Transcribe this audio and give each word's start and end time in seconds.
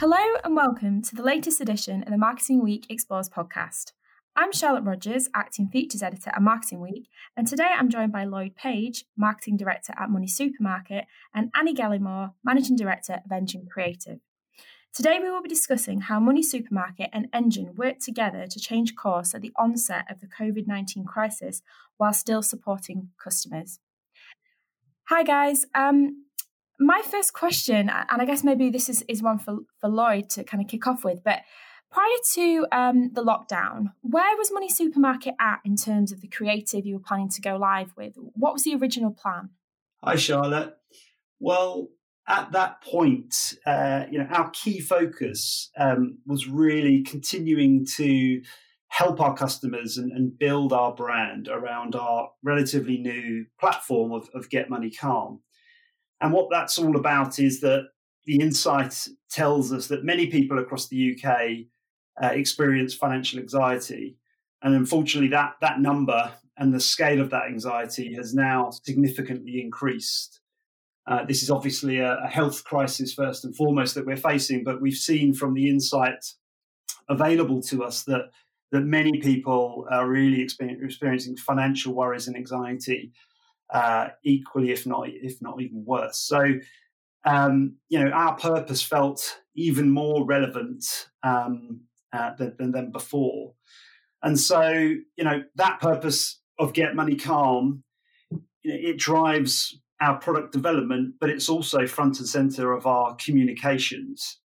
Hello 0.00 0.16
and 0.42 0.56
welcome 0.56 1.02
to 1.02 1.14
the 1.14 1.22
latest 1.22 1.60
edition 1.60 2.02
of 2.04 2.08
the 2.08 2.16
Marketing 2.16 2.64
Week 2.64 2.86
Explores 2.88 3.28
podcast. 3.28 3.92
I'm 4.34 4.50
Charlotte 4.50 4.84
Rogers, 4.84 5.28
Acting 5.34 5.68
Features 5.68 6.02
Editor 6.02 6.30
at 6.34 6.40
Marketing 6.40 6.80
Week, 6.80 7.06
and 7.36 7.46
today 7.46 7.68
I'm 7.76 7.90
joined 7.90 8.10
by 8.10 8.24
Lloyd 8.24 8.56
Page, 8.56 9.04
Marketing 9.14 9.58
Director 9.58 9.92
at 9.98 10.08
Money 10.08 10.26
Supermarket, 10.26 11.04
and 11.34 11.50
Annie 11.54 11.74
Gallimore, 11.74 12.32
Managing 12.42 12.76
Director 12.76 13.20
of 13.22 13.30
Engine 13.30 13.68
Creative. 13.70 14.20
Today 14.94 15.18
we 15.20 15.30
will 15.30 15.42
be 15.42 15.50
discussing 15.50 16.00
how 16.00 16.18
Money 16.18 16.42
Supermarket 16.42 17.10
and 17.12 17.28
Engine 17.34 17.74
worked 17.76 18.00
together 18.00 18.46
to 18.46 18.58
change 18.58 18.96
course 18.96 19.34
at 19.34 19.42
the 19.42 19.52
onset 19.56 20.06
of 20.10 20.22
the 20.22 20.28
COVID 20.28 20.66
19 20.66 21.04
crisis 21.04 21.60
while 21.98 22.14
still 22.14 22.40
supporting 22.40 23.10
customers. 23.22 23.80
Hi 25.10 25.24
guys, 25.24 25.66
um, 25.74 26.24
my 26.80 27.02
first 27.08 27.34
question, 27.34 27.90
and 27.90 28.22
I 28.22 28.24
guess 28.24 28.42
maybe 28.42 28.70
this 28.70 28.88
is, 28.88 29.04
is 29.06 29.22
one 29.22 29.38
for, 29.38 29.58
for 29.80 29.88
Lloyd 29.88 30.30
to 30.30 30.44
kind 30.44 30.62
of 30.62 30.68
kick 30.68 30.86
off 30.86 31.04
with, 31.04 31.22
but 31.22 31.40
prior 31.92 32.06
to 32.34 32.66
um, 32.72 33.10
the 33.12 33.22
lockdown, 33.22 33.92
where 34.00 34.36
was 34.36 34.50
Money 34.50 34.70
Supermarket 34.70 35.34
at 35.38 35.60
in 35.64 35.76
terms 35.76 36.10
of 36.10 36.22
the 36.22 36.28
creative 36.28 36.86
you 36.86 36.94
were 36.94 37.02
planning 37.02 37.28
to 37.28 37.40
go 37.42 37.56
live 37.56 37.92
with? 37.96 38.14
What 38.16 38.54
was 38.54 38.64
the 38.64 38.74
original 38.74 39.10
plan? 39.10 39.50
Hi, 40.02 40.16
Charlotte. 40.16 40.74
Well, 41.38 41.88
at 42.26 42.52
that 42.52 42.82
point, 42.82 43.54
uh, 43.66 44.04
you 44.10 44.18
know, 44.18 44.28
our 44.30 44.50
key 44.50 44.80
focus 44.80 45.70
um, 45.76 46.18
was 46.26 46.48
really 46.48 47.02
continuing 47.02 47.86
to 47.96 48.40
help 48.88 49.20
our 49.20 49.34
customers 49.34 49.98
and, 49.98 50.10
and, 50.12 50.36
build 50.36 50.72
our 50.72 50.92
brand 50.92 51.46
around 51.46 51.94
our 51.94 52.30
relatively 52.42 52.98
new 52.98 53.46
platform 53.58 54.10
of, 54.10 54.28
of 54.34 54.50
Get 54.50 54.68
Money 54.68 54.90
Calm. 54.90 55.40
And 56.20 56.32
what 56.32 56.48
that's 56.50 56.78
all 56.78 56.96
about 56.96 57.38
is 57.38 57.60
that 57.60 57.88
the 58.26 58.40
insight 58.40 59.08
tells 59.30 59.72
us 59.72 59.86
that 59.88 60.04
many 60.04 60.26
people 60.26 60.58
across 60.58 60.88
the 60.88 61.16
UK 61.16 61.66
uh, 62.22 62.34
experience 62.34 62.94
financial 62.94 63.38
anxiety. 63.38 64.16
And 64.62 64.74
unfortunately, 64.74 65.30
that, 65.30 65.54
that 65.60 65.80
number 65.80 66.32
and 66.58 66.74
the 66.74 66.80
scale 66.80 67.20
of 67.20 67.30
that 67.30 67.46
anxiety 67.46 68.14
has 68.14 68.34
now 68.34 68.70
significantly 68.70 69.60
increased. 69.62 70.40
Uh, 71.06 71.24
this 71.24 71.42
is 71.42 71.50
obviously 71.50 71.98
a, 71.98 72.18
a, 72.18 72.28
health 72.28 72.62
crisis, 72.64 73.14
first 73.14 73.44
and 73.44 73.56
foremost, 73.56 73.94
that 73.94 74.04
we're 74.04 74.16
facing, 74.16 74.62
but 74.62 74.82
we've 74.82 74.92
seen 74.94 75.32
from 75.32 75.54
the 75.54 75.68
insight 75.68 76.22
available 77.08 77.62
to 77.62 77.82
us 77.82 78.02
that, 78.04 78.30
that 78.70 78.82
many 78.82 79.18
people 79.20 79.86
are 79.90 80.06
really 80.06 80.42
experiencing 80.42 81.36
financial 81.36 81.94
worries 81.94 82.28
and 82.28 82.36
anxiety 82.36 83.10
uh, 83.72 84.08
equally, 84.24 84.70
if 84.70 84.86
not 84.86 85.08
if 85.08 85.40
not 85.40 85.60
even 85.60 85.84
worse. 85.84 86.18
So, 86.18 86.42
um, 87.24 87.76
you 87.88 87.98
know, 87.98 88.10
our 88.10 88.36
purpose 88.36 88.82
felt 88.82 89.40
even 89.54 89.90
more 89.90 90.24
relevant 90.24 90.84
um, 91.22 91.80
uh, 92.12 92.34
than, 92.36 92.54
than, 92.58 92.72
than 92.72 92.92
before, 92.92 93.54
and 94.22 94.38
so 94.38 94.70
you 94.70 95.24
know 95.24 95.42
that 95.56 95.80
purpose 95.80 96.40
of 96.58 96.72
Get 96.72 96.94
Money 96.94 97.16
Calm, 97.16 97.82
it 98.62 98.98
drives 98.98 99.80
our 100.00 100.18
product 100.18 100.52
development, 100.52 101.14
but 101.20 101.30
it's 101.30 101.48
also 101.48 101.86
front 101.86 102.18
and 102.18 102.28
center 102.28 102.72
of 102.72 102.86
our 102.86 103.14
communications. 103.16 104.38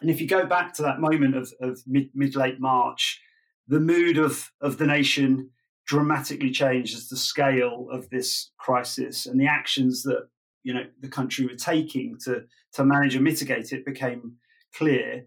And 0.00 0.10
if 0.10 0.20
you 0.20 0.26
go 0.26 0.44
back 0.44 0.74
to 0.74 0.82
that 0.82 1.00
moment 1.00 1.36
of, 1.36 1.52
of 1.60 1.80
mid, 1.86 2.10
mid 2.14 2.36
late 2.36 2.60
March, 2.60 3.20
the 3.68 3.80
mood 3.80 4.18
of, 4.18 4.50
of 4.60 4.76
the 4.76 4.86
nation 4.86 5.50
dramatically 5.86 6.50
changed 6.50 6.96
as 6.96 7.08
the 7.08 7.16
scale 7.16 7.88
of 7.90 8.08
this 8.10 8.50
crisis 8.58 9.26
and 9.26 9.40
the 9.40 9.46
actions 9.46 10.02
that 10.02 10.28
you 10.62 10.72
know 10.72 10.84
the 11.00 11.08
country 11.08 11.46
were 11.46 11.54
taking 11.54 12.16
to 12.24 12.44
to 12.72 12.84
manage 12.84 13.14
and 13.14 13.24
mitigate 13.24 13.72
it 13.72 13.84
became 13.84 14.32
clear 14.74 15.26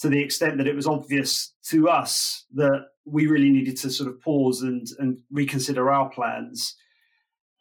to 0.00 0.08
the 0.08 0.20
extent 0.20 0.58
that 0.58 0.66
it 0.66 0.74
was 0.74 0.86
obvious 0.86 1.54
to 1.62 1.88
us 1.88 2.44
that 2.52 2.86
we 3.04 3.26
really 3.26 3.50
needed 3.50 3.76
to 3.76 3.90
sort 3.90 4.08
of 4.08 4.20
pause 4.20 4.62
and 4.62 4.88
and 4.98 5.18
reconsider 5.30 5.90
our 5.90 6.10
plans 6.10 6.76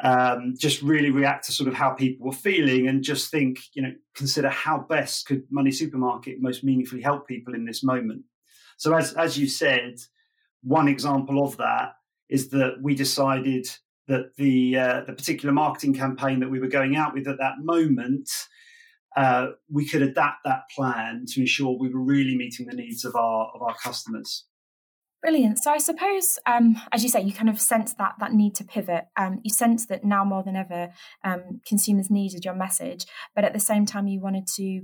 um, 0.04 0.56
just 0.58 0.82
really 0.82 1.12
react 1.12 1.46
to 1.46 1.52
sort 1.52 1.70
of 1.70 1.76
how 1.76 1.92
people 1.92 2.28
were 2.28 2.34
feeling 2.34 2.88
and 2.88 3.04
just 3.04 3.32
think 3.32 3.60
you 3.74 3.82
know 3.82 3.94
consider 4.16 4.50
how 4.50 4.80
best 4.80 5.26
could 5.26 5.44
money 5.50 5.72
supermarket 5.72 6.42
most 6.42 6.64
meaningfully 6.64 7.02
help 7.02 7.28
people 7.28 7.54
in 7.54 7.66
this 7.66 7.84
moment. 7.84 8.24
So 8.78 8.94
as 8.94 9.14
as 9.14 9.38
you 9.38 9.48
said 9.48 10.00
one 10.62 10.88
example 10.88 11.44
of 11.44 11.58
that 11.58 11.94
is 12.34 12.50
that 12.50 12.78
we 12.82 12.96
decided 12.96 13.68
that 14.08 14.36
the 14.38 14.78
uh, 14.78 15.02
the 15.06 15.14
particular 15.14 15.54
marketing 15.54 15.94
campaign 15.94 16.40
that 16.40 16.50
we 16.50 16.60
were 16.60 16.68
going 16.68 16.96
out 16.96 17.14
with 17.14 17.28
at 17.28 17.38
that 17.38 17.60
moment, 17.60 18.30
uh, 19.16 19.50
we 19.72 19.88
could 19.88 20.02
adapt 20.02 20.44
that 20.44 20.64
plan 20.76 21.26
to 21.28 21.42
ensure 21.42 21.78
we 21.78 21.94
were 21.94 22.04
really 22.04 22.36
meeting 22.36 22.66
the 22.66 22.76
needs 22.76 23.06
of 23.06 23.16
our 23.16 23.52
of 23.54 23.62
our 23.62 23.76
customers. 23.76 24.46
Brilliant. 25.22 25.60
So 25.60 25.72
I 25.72 25.78
suppose, 25.78 26.38
um, 26.46 26.76
as 26.92 27.02
you 27.04 27.08
say, 27.08 27.22
you 27.22 27.32
kind 27.32 27.50
of 27.50 27.62
sense 27.62 27.94
that 27.94 28.16
that 28.20 28.34
need 28.34 28.56
to 28.56 28.66
pivot. 28.66 29.06
Um, 29.16 29.40
you 29.44 29.54
sense 29.54 29.86
that 29.86 30.04
now 30.04 30.26
more 30.26 30.44
than 30.44 30.56
ever, 30.56 30.92
um, 31.24 31.62
consumers 31.66 32.10
needed 32.10 32.44
your 32.44 32.56
message, 32.56 33.06
but 33.36 33.46
at 33.46 33.54
the 33.54 33.60
same 33.60 33.86
time, 33.86 34.08
you 34.08 34.20
wanted 34.20 34.48
to 34.56 34.82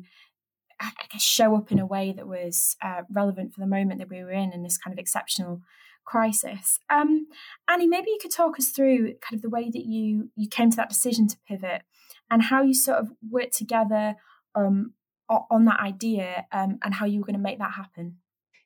I 0.81 0.91
guess, 1.11 1.21
show 1.21 1.55
up 1.57 1.71
in 1.71 1.79
a 1.79 1.85
way 1.85 2.13
that 2.15 2.25
was 2.27 2.77
uh, 2.81 3.01
relevant 3.11 3.53
for 3.53 3.59
the 3.59 3.67
moment 3.67 3.99
that 3.99 4.09
we 4.09 4.23
were 4.23 4.31
in 4.31 4.53
in 4.53 4.63
this 4.63 4.77
kind 4.77 4.93
of 4.93 4.99
exceptional 4.99 5.61
crisis. 6.09 6.79
Um, 6.89 7.27
Annie, 7.69 7.87
maybe 7.87 8.09
you 8.09 8.17
could 8.19 8.31
talk 8.31 8.57
us 8.57 8.69
through 8.69 9.13
kind 9.21 9.35
of 9.35 9.43
the 9.43 9.49
way 9.49 9.69
that 9.69 9.85
you 9.85 10.31
you 10.35 10.47
came 10.49 10.71
to 10.71 10.77
that 10.77 10.89
decision 10.89 11.27
to 11.27 11.37
pivot 11.47 11.83
and 12.31 12.41
how 12.41 12.63
you 12.63 12.73
sort 12.73 12.97
of 12.97 13.11
worked 13.29 13.55
together 13.55 14.15
um, 14.55 14.93
on 15.29 15.65
that 15.65 15.79
idea 15.79 16.45
um, 16.51 16.79
and 16.83 16.95
how 16.95 17.05
you 17.05 17.19
were 17.19 17.25
going 17.25 17.35
to 17.35 17.39
make 17.39 17.59
that 17.59 17.73
happen. 17.73 18.17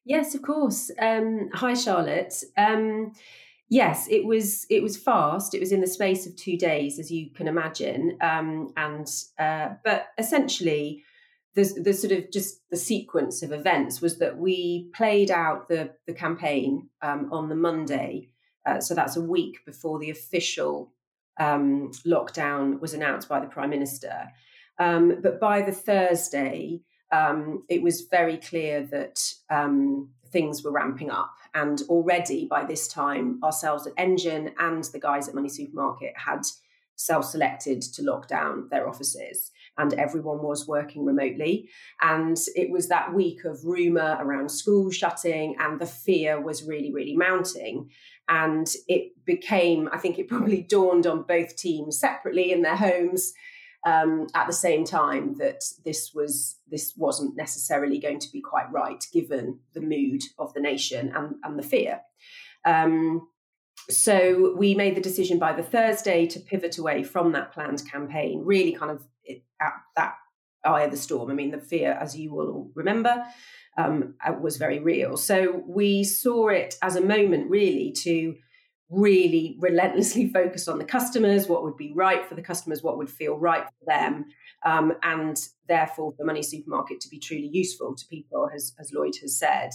Yes, 0.05 0.33
of 0.35 0.41
course. 0.41 0.89
Um, 0.97 1.49
hi, 1.53 1.73
Charlotte. 1.73 2.33
Um, 2.57 3.11
yes, 3.69 4.07
it 4.09 4.25
was 4.25 4.65
it 4.69 4.81
was 4.81 4.95
fast. 4.95 5.53
It 5.53 5.59
was 5.59 5.73
in 5.73 5.81
the 5.81 5.87
space 5.87 6.25
of 6.25 6.37
two 6.37 6.57
days, 6.57 6.97
as 6.97 7.11
you 7.11 7.29
can 7.31 7.49
imagine, 7.49 8.17
um, 8.21 8.69
and 8.77 9.07
uh, 9.37 9.69
but 9.83 10.07
essentially 10.17 11.03
the, 11.56 11.81
the 11.84 11.94
sort 11.94 12.12
of 12.12 12.31
just 12.31 12.62
the 12.69 12.78
sequence 12.78 13.44
of 13.44 13.52
events 13.52 14.02
was 14.02 14.18
that 14.18 14.38
we 14.38 14.90
played 14.96 15.30
out 15.30 15.68
the, 15.68 15.91
the 16.08 16.14
campaign 16.14 16.90
um, 17.02 17.30
on 17.31 17.50
the 17.50 17.56
Monday. 17.56 18.30
Uh, 18.66 18.80
so 18.80 18.96
that's 18.96 19.18
a 19.18 19.22
week 19.22 19.59
before 19.66 20.00
the 20.00 20.09
official 20.09 20.91
um, 21.40 21.91
lockdown 22.06 22.80
was 22.80 22.94
announced 22.94 23.30
by 23.30 23.40
the 23.40 23.47
Prime 23.47 23.69
Minister. 23.69 24.30
Um, 24.80 25.19
but 25.22 25.40
by 25.40 25.62
the 25.62 25.72
Thursday, 25.72 26.81
um, 27.12 27.64
it 27.70 27.84
was 27.84 28.08
very 28.09 28.38
clear 28.38 28.84
that 28.88 29.20
um, 29.50 30.09
things 30.31 30.64
were 30.64 30.72
ramping 30.72 31.12
up. 31.12 31.35
And 31.53 31.84
already 31.88 32.47
by 32.47 32.66
this 32.66 32.88
time, 32.88 33.40
ourselves 33.44 33.85
at 33.85 33.94
Engine 33.97 34.52
and 34.58 34.84
the 34.85 35.00
guys 35.00 35.28
at 35.28 35.35
Money 35.35 35.50
Supermarket 35.50 36.14
had 36.16 36.41
self 36.96 37.25
selected 37.25 37.81
to 37.81 38.02
lock 38.02 38.28
down 38.28 38.68
their 38.72 38.88
offices 38.88 39.52
and 39.78 39.94
everyone 39.94 40.41
was 40.41 40.67
working 40.67 41.06
remotely. 41.06 41.69
And 42.01 42.38
it 42.56 42.69
was 42.72 42.89
that 42.89 43.13
week 43.13 43.45
of 43.45 43.63
rumour 43.63 44.17
around 44.19 44.50
school 44.50 44.91
shutting, 44.91 45.56
and 45.59 45.79
the 45.79 45.85
fear 45.85 46.39
was 46.39 46.63
really, 46.63 46.94
really 46.94 47.16
mounting. 47.16 47.89
And 48.29 48.67
it 48.88 49.13
became, 49.25 49.89
I 49.91 49.97
think 49.97 50.19
it 50.19 50.28
probably 50.29 50.61
dawned 50.61 51.07
on 51.07 51.23
both 51.23 51.56
teams 51.56 52.00
separately 52.00 52.51
in 52.51 52.61
their 52.61 52.78
homes. 52.78 53.34
Um, 53.85 54.28
at 54.34 54.47
the 54.47 54.53
same 54.53 54.85
time 54.85 55.35
that 55.39 55.61
this 55.84 56.11
was 56.16 56.57
this 56.72 56.94
wasn't 56.95 57.35
necessarily 57.35 58.00
going 58.00 58.19
to 58.19 58.31
be 58.31 58.40
quite 58.40 58.72
right 58.72 59.03
given 59.11 59.59
the 59.73 59.81
mood 59.81 60.22
of 60.40 60.53
the 60.53 60.61
nation 60.61 61.11
and, 61.13 61.35
and 61.44 61.59
the 61.59 61.63
fear. 61.63 62.00
Um, 62.63 63.28
so 63.90 64.55
we 64.57 64.75
made 64.75 64.95
the 64.95 65.01
decision 65.01 65.40
by 65.40 65.53
the 65.53 65.63
Thursday 65.63 66.25
to 66.28 66.40
pivot 66.40 66.78
away 66.78 67.03
from 67.03 67.34
that 67.34 67.52
planned 67.52 67.84
campaign, 67.90 68.41
really 68.46 68.72
kind 68.72 68.91
of 68.91 69.05
at 69.29 69.73
that 69.96 70.16
eye 70.66 70.84
of 70.84 70.91
the 70.91 70.97
storm. 70.97 71.29
I 71.29 71.34
mean, 71.34 71.52
the 71.52 71.59
fear, 71.59 71.97
as 71.99 72.17
you 72.17 72.34
will 72.34 72.72
remember, 72.75 73.23
um, 73.78 74.16
uh, 74.25 74.34
was 74.34 74.58
very 74.58 74.79
real. 74.79 75.17
So 75.17 75.64
we 75.67 76.03
saw 76.03 76.49
it 76.49 76.75
as 76.81 76.96
a 76.96 77.02
moment 77.02 77.49
really 77.49 77.91
to 78.03 78.35
really 78.90 79.58
relentlessly 79.59 80.29
focus 80.34 80.67
on 80.67 80.78
the 80.78 80.85
customers, 80.85 81.47
what 81.47 81.64
would 81.64 81.78
be 81.78 81.91
right 81.96 82.25
for 82.25 82.35
the 82.35 82.41
customers, 82.41 82.84
what 82.84 82.97
would 82.97 83.09
feel 83.09 83.37
right 83.37 83.66
for 83.66 83.85
them, 83.87 84.25
um, 84.66 84.93
and 85.03 85.37
therefore 85.67 86.14
the 86.17 86.25
money 86.25 86.43
supermarket 86.43 86.99
to 87.02 87.09
be 87.09 87.20
truly 87.20 87.49
useful 87.52 87.96
to 87.96 88.05
people, 88.08 88.49
as, 88.53 88.73
as 88.79 88.91
Lloyd 88.93 89.16
has 89.22 89.37
said, 89.37 89.72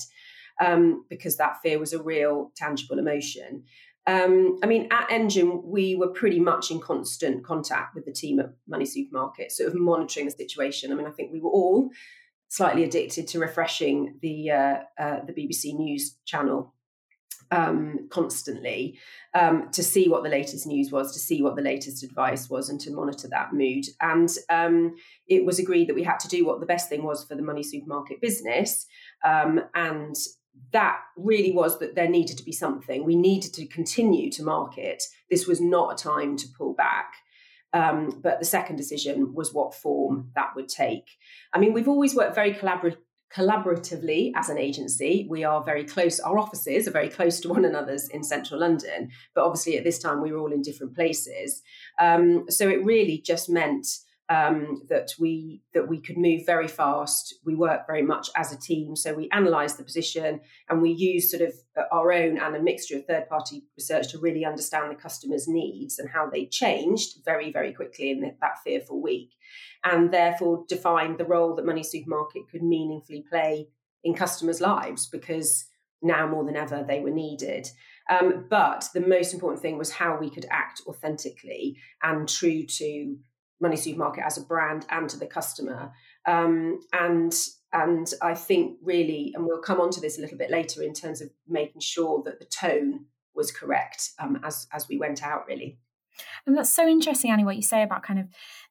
um, 0.61 1.05
because 1.09 1.37
that 1.37 1.61
fear 1.63 1.79
was 1.79 1.93
a 1.93 2.03
real 2.03 2.53
tangible 2.57 2.99
emotion. 2.99 3.65
Um, 4.09 4.59
I 4.63 4.67
mean, 4.67 4.89
at 4.91 5.13
Engine, 5.13 5.61
we 5.63 5.95
were 5.95 6.09
pretty 6.09 6.41
much 6.41 6.71
in 6.71 6.81
constant 6.81 7.45
contact 7.45 7.95
with 7.95 8.07
the 8.07 8.13
team 8.13 8.41
at 8.41 8.55
Money 8.67 8.87
Supermarket, 8.87 9.53
sort 9.53 9.69
of 9.69 9.75
monitoring 9.75 10.25
the 10.25 10.33
situation. 10.33 10.91
I 10.91 10.95
mean, 10.95 11.07
I 11.07 11.11
think 11.11 11.31
we 11.31 11.41
were 11.41 11.51
all 11.51 11.91
slightly 12.49 12.85
addicted 12.85 13.29
to 13.29 13.39
refreshing 13.39 14.17
the 14.23 14.51
uh, 14.51 14.77
uh, 14.99 15.21
the 15.27 15.35
BBC 15.35 15.75
News 15.75 16.17
channel 16.25 16.73
um, 17.51 18.09
constantly 18.11 18.99
um, 19.35 19.71
to 19.73 19.83
see 19.83 20.09
what 20.09 20.23
the 20.23 20.31
latest 20.31 20.67
news 20.67 20.91
was, 20.91 21.13
to 21.13 21.19
see 21.19 21.43
what 21.43 21.57
the 21.57 21.63
latest 21.63 22.03
advice 22.03 22.49
was, 22.49 22.71
and 22.71 22.81
to 22.81 22.91
monitor 22.91 23.29
that 23.29 23.53
mood. 23.53 23.85
And 24.01 24.31
um, 24.49 24.97
it 25.27 25.45
was 25.45 25.59
agreed 25.59 25.87
that 25.91 25.95
we 25.95 26.03
had 26.03 26.19
to 26.21 26.29
do 26.29 26.47
what 26.47 26.61
the 26.61 26.67
best 26.67 26.89
thing 26.89 27.03
was 27.03 27.25
for 27.25 27.35
the 27.35 27.43
money 27.43 27.63
supermarket 27.63 28.23
business. 28.23 28.87
Um, 29.23 29.61
and 29.75 30.17
that 30.73 31.01
really 31.17 31.53
was 31.53 31.79
that 31.79 31.95
there 31.95 32.09
needed 32.09 32.39
to 32.39 32.45
be 32.45 32.53
something. 32.53 33.05
We 33.05 33.17
needed 33.17 33.55
to 33.55 33.67
continue 33.67 34.31
to 34.33 34.43
market. 34.43 35.03
This 35.31 35.47
was 35.47 35.61
not 35.61 35.93
a 35.93 36.03
time 36.03 36.37
to 36.37 36.49
pull 36.57 36.75
back. 36.75 37.15
Um, 37.75 38.21
but 38.23 38.39
the 38.39 38.47
second 38.47 38.77
decision 38.77 39.35
was 39.35 39.53
what 39.53 39.75
form 39.75 40.31
that 40.35 40.57
would 40.57 40.69
take. 40.69 41.11
I 41.53 41.59
mean, 41.59 41.75
we've 41.75 41.89
always 41.89 42.15
worked 42.15 42.35
very 42.35 42.55
collaboratively 42.55 44.33
as 44.35 44.49
an 44.49 44.57
agency. 44.57 45.27
We 45.29 45.45
are 45.45 45.63
very 45.63 45.85
close, 45.85 46.19
our 46.21 46.39
offices 46.39 46.89
are 46.89 46.93
very 46.93 47.11
close 47.11 47.41
to 47.41 47.51
one 47.51 47.67
another's 47.67 48.09
in 48.09 48.25
central 48.25 48.61
London, 48.61 49.11
but 49.35 49.45
obviously 49.45 49.77
at 49.77 49.85
this 49.85 49.99
time 49.99 50.23
we 50.23 50.33
were 50.33 50.39
all 50.39 50.53
in 50.53 50.63
different 50.63 50.95
places. 50.95 51.63
Um, 52.01 52.47
so 52.49 52.69
it 52.69 52.83
really 52.85 53.19
just 53.19 53.51
meant 53.51 53.87
um, 54.29 54.83
that 54.89 55.13
we 55.19 55.63
that 55.73 55.89
we 55.89 56.01
could 56.01 56.19
move 56.19 56.45
very 56.45 56.69
fast. 56.69 57.35
We 57.45 57.55
work 57.55 57.87
very 57.87 58.03
much 58.03 58.29
as 58.37 58.53
a 58.53 58.59
team, 58.59 58.95
so 58.95 59.15
we 59.15 59.29
analyse 59.33 59.75
the 59.75 59.85
position 59.85 60.41
and 60.69 60.83
we 60.83 60.91
use 60.91 61.31
sort 61.31 61.43
of 61.43 61.55
uh, 61.77 61.85
our 61.93 62.13
own 62.13 62.39
and 62.39 62.55
a 62.55 62.63
mixture 62.63 62.99
of 62.99 63.07
third 63.07 63.29
party 63.29 63.65
research 63.77 64.11
to 64.11 64.19
really 64.19 64.45
understand 64.45 64.91
the 64.91 65.01
customer's 65.01 65.49
needs 65.49 65.99
and 65.99 66.11
how 66.11 66.29
they 66.29 66.47
changed 66.47 67.19
very 67.25 67.51
very 67.51 67.73
quickly 67.73 68.11
in 68.11 68.21
that 68.21 68.59
fearful 68.63 69.01
week, 69.01 69.31
and 69.85 70.13
therefore 70.13 70.65
define 70.69 71.17
the 71.17 71.25
role 71.25 71.55
that 71.55 71.67
Money 71.67 71.83
Supermarket 71.83 72.43
could 72.51 72.63
meaningfully 72.63 73.25
play 73.31 73.69
in 74.05 74.15
customers' 74.15 74.61
lives 74.61 75.07
because 75.07 75.67
now 76.03 76.27
more 76.27 76.45
than 76.45 76.57
ever 76.57 76.85
they 76.87 77.01
were 77.01 77.11
needed. 77.11 77.69
Um, 78.11 78.47
but 78.49 78.89
the 78.95 79.01
most 79.01 79.35
important 79.35 79.61
thing 79.61 79.77
was 79.77 79.91
how 79.91 80.17
we 80.19 80.31
could 80.31 80.47
act 80.51 80.81
authentically 80.87 81.77
and 82.03 82.29
true 82.29 82.65
to 82.65 83.19
Money 83.61 83.77
Supermarket 83.77 84.25
as 84.25 84.39
a 84.39 84.43
brand 84.43 84.87
and 84.91 85.09
to 85.11 85.19
the 85.19 85.27
customer. 85.27 85.93
Um, 86.27 86.81
and 86.93 87.35
and 87.73 88.11
I 88.23 88.35
think 88.35 88.79
really, 88.83 89.33
and 89.35 89.45
we'll 89.45 89.61
come 89.61 89.81
on 89.81 89.91
to 89.91 90.01
this 90.01 90.19
a 90.19 90.21
little 90.21 90.39
bit 90.39 90.51
later 90.51 90.83
in 90.83 90.95
terms 90.95 91.21
of 91.21 91.31
making 91.47 91.81
sure 91.81 92.23
that 92.25 92.39
the 92.39 92.47
tone 92.47 93.07
was 93.35 93.53
correct 93.53 94.11
um, 94.19 94.41
as 94.43 94.67
as 94.73 94.89
we 94.89 94.99
went 94.99 95.23
out 95.23 95.47
really. 95.47 95.79
And 96.47 96.57
that's 96.57 96.75
so 96.75 96.89
interesting, 96.89 97.31
Annie, 97.31 97.45
what 97.45 97.57
you 97.57 97.63
say 97.63 97.83
about 97.83 98.03
kind 98.03 98.19
of 98.19 98.27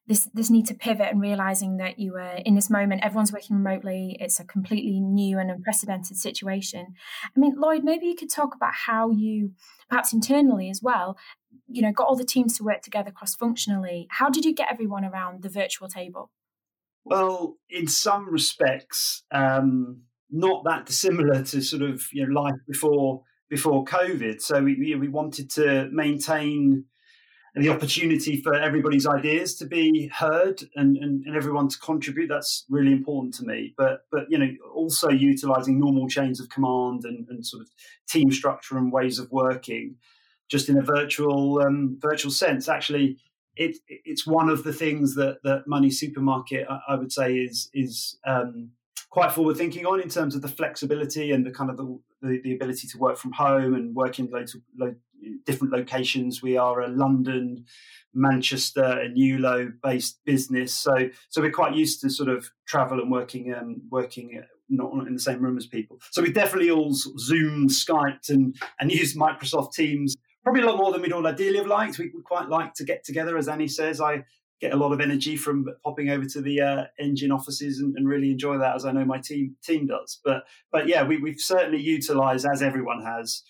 this 0.08 0.28
this 0.32 0.48
need 0.48 0.66
to 0.66 0.74
pivot 0.74 1.08
and 1.12 1.20
realizing 1.20 1.76
that 1.76 1.98
you 1.98 2.12
were 2.12 2.40
in 2.44 2.54
this 2.54 2.70
moment, 2.70 3.04
everyone's 3.04 3.32
working 3.32 3.56
remotely. 3.56 4.16
It's 4.18 4.40
a 4.40 4.44
completely 4.44 5.00
new 5.00 5.38
and 5.38 5.50
unprecedented 5.50 6.16
situation. 6.16 6.94
I 7.24 7.38
mean, 7.38 7.54
Lloyd, 7.56 7.84
maybe 7.84 8.06
you 8.06 8.16
could 8.16 8.30
talk 8.30 8.54
about 8.54 8.72
how 8.86 9.10
you, 9.10 9.52
perhaps 9.88 10.14
internally 10.14 10.70
as 10.70 10.80
well, 10.82 11.18
you 11.68 11.82
know, 11.82 11.92
got 11.92 12.08
all 12.08 12.16
the 12.16 12.24
teams 12.24 12.56
to 12.56 12.64
work 12.64 12.80
together 12.80 13.10
cross 13.10 13.34
functionally. 13.34 14.06
How 14.10 14.30
did 14.30 14.46
you 14.46 14.54
get 14.54 14.72
everyone 14.72 15.04
around 15.04 15.42
the 15.42 15.50
virtual 15.50 15.88
table? 15.88 16.30
Well, 17.04 17.56
in 17.68 17.86
some 17.86 18.32
respects, 18.32 19.24
um, 19.30 20.02
not 20.30 20.64
that 20.64 20.86
dissimilar 20.86 21.42
to 21.44 21.60
sort 21.60 21.82
of 21.82 22.02
you 22.12 22.26
know 22.26 22.40
life 22.40 22.58
before 22.66 23.22
before 23.50 23.84
COVID. 23.84 24.40
So 24.40 24.62
we 24.62 24.94
we 24.98 25.08
wanted 25.08 25.50
to 25.50 25.90
maintain 25.92 26.86
the 27.56 27.68
opportunity 27.68 28.40
for 28.40 28.54
everybody's 28.54 29.06
ideas 29.06 29.56
to 29.56 29.66
be 29.66 30.08
heard 30.14 30.62
and, 30.76 30.96
and, 30.96 31.24
and, 31.24 31.36
everyone 31.36 31.66
to 31.66 31.78
contribute 31.78 32.28
that's 32.28 32.64
really 32.68 32.92
important 32.92 33.34
to 33.34 33.44
me 33.44 33.74
but 33.76 34.02
but 34.12 34.24
you 34.28 34.38
know 34.38 34.48
also 34.74 35.08
utilizing 35.08 35.80
normal 35.80 36.08
chains 36.08 36.40
of 36.40 36.48
command 36.50 37.04
and, 37.04 37.26
and 37.28 37.44
sort 37.44 37.62
of 37.62 37.68
team 38.08 38.30
structure 38.30 38.76
and 38.76 38.92
ways 38.92 39.18
of 39.18 39.30
working 39.32 39.96
just 40.48 40.68
in 40.68 40.78
a 40.78 40.82
virtual 40.82 41.60
um, 41.60 41.96
virtual 42.00 42.30
sense. 42.30 42.68
Actually, 42.68 43.18
it, 43.56 43.76
it's 43.88 44.26
one 44.26 44.48
of 44.48 44.64
the 44.64 44.72
things 44.72 45.14
that 45.14 45.38
that 45.44 45.66
Money 45.66 45.90
Supermarket 45.90 46.66
I, 46.68 46.80
I 46.88 46.94
would 46.96 47.12
say 47.12 47.36
is 47.36 47.70
is 47.74 48.18
um, 48.26 48.70
quite 49.10 49.32
forward 49.32 49.56
thinking 49.56 49.86
on 49.86 50.00
in 50.00 50.08
terms 50.08 50.34
of 50.34 50.42
the 50.42 50.48
flexibility 50.48 51.32
and 51.32 51.44
the 51.44 51.50
kind 51.50 51.70
of 51.70 51.76
the, 51.76 51.98
the, 52.22 52.40
the 52.42 52.54
ability 52.54 52.86
to 52.88 52.98
work 52.98 53.16
from 53.16 53.32
home 53.32 53.74
and 53.74 53.94
work 53.94 54.18
in 54.18 54.26
local, 54.30 54.60
lo, 54.76 54.94
different 55.44 55.72
locations. 55.72 56.42
We 56.42 56.56
are 56.56 56.80
a 56.80 56.88
London, 56.88 57.64
Manchester, 58.14 58.84
and 58.84 59.16
Ewloe 59.16 59.72
based 59.82 60.20
business, 60.24 60.74
so 60.74 61.08
so 61.28 61.40
we're 61.40 61.50
quite 61.50 61.74
used 61.74 62.00
to 62.02 62.10
sort 62.10 62.28
of 62.28 62.50
travel 62.66 63.00
and 63.00 63.10
working 63.10 63.54
um, 63.54 63.82
working 63.90 64.42
not 64.70 65.06
in 65.06 65.14
the 65.14 65.20
same 65.20 65.40
room 65.40 65.56
as 65.56 65.66
people. 65.66 65.98
So 66.10 66.22
we 66.22 66.30
definitely 66.30 66.70
all 66.70 66.92
Zoom, 66.92 67.68
Skyped, 67.68 68.28
and 68.28 68.56
and 68.80 68.92
used 69.02 69.16
Microsoft 69.16 69.72
Teams 69.72 70.14
probably 70.44 70.62
a 70.62 70.66
lot 70.66 70.78
more 70.78 70.92
than 70.92 71.02
we'd 71.02 71.12
all 71.12 71.26
ideally 71.26 71.58
have 71.58 71.66
liked. 71.66 71.98
We 71.98 72.10
would 72.14 72.24
quite 72.24 72.48
like 72.48 72.72
to 72.74 72.84
get 72.84 73.04
together, 73.04 73.36
as 73.36 73.48
Annie 73.48 73.68
says. 73.68 74.00
I 74.00 74.24
get 74.60 74.72
a 74.72 74.76
lot 74.76 74.92
of 74.92 75.00
energy 75.00 75.36
from 75.36 75.66
popping 75.84 76.10
over 76.10 76.24
to 76.24 76.40
the 76.40 76.60
uh, 76.60 76.84
engine 76.98 77.30
offices 77.30 77.80
and, 77.80 77.94
and, 77.96 78.08
really 78.08 78.30
enjoy 78.30 78.58
that, 78.58 78.74
as 78.74 78.84
I 78.84 78.92
know 78.92 79.04
my 79.04 79.18
team 79.18 79.56
team 79.62 79.86
does. 79.86 80.20
But 80.24 80.44
but 80.72 80.88
yeah, 80.88 81.04
we, 81.04 81.16
have 81.30 81.40
certainly 81.40 81.80
utilised, 81.80 82.46
as 82.50 82.62
everyone 82.62 83.02
has, 83.04 83.42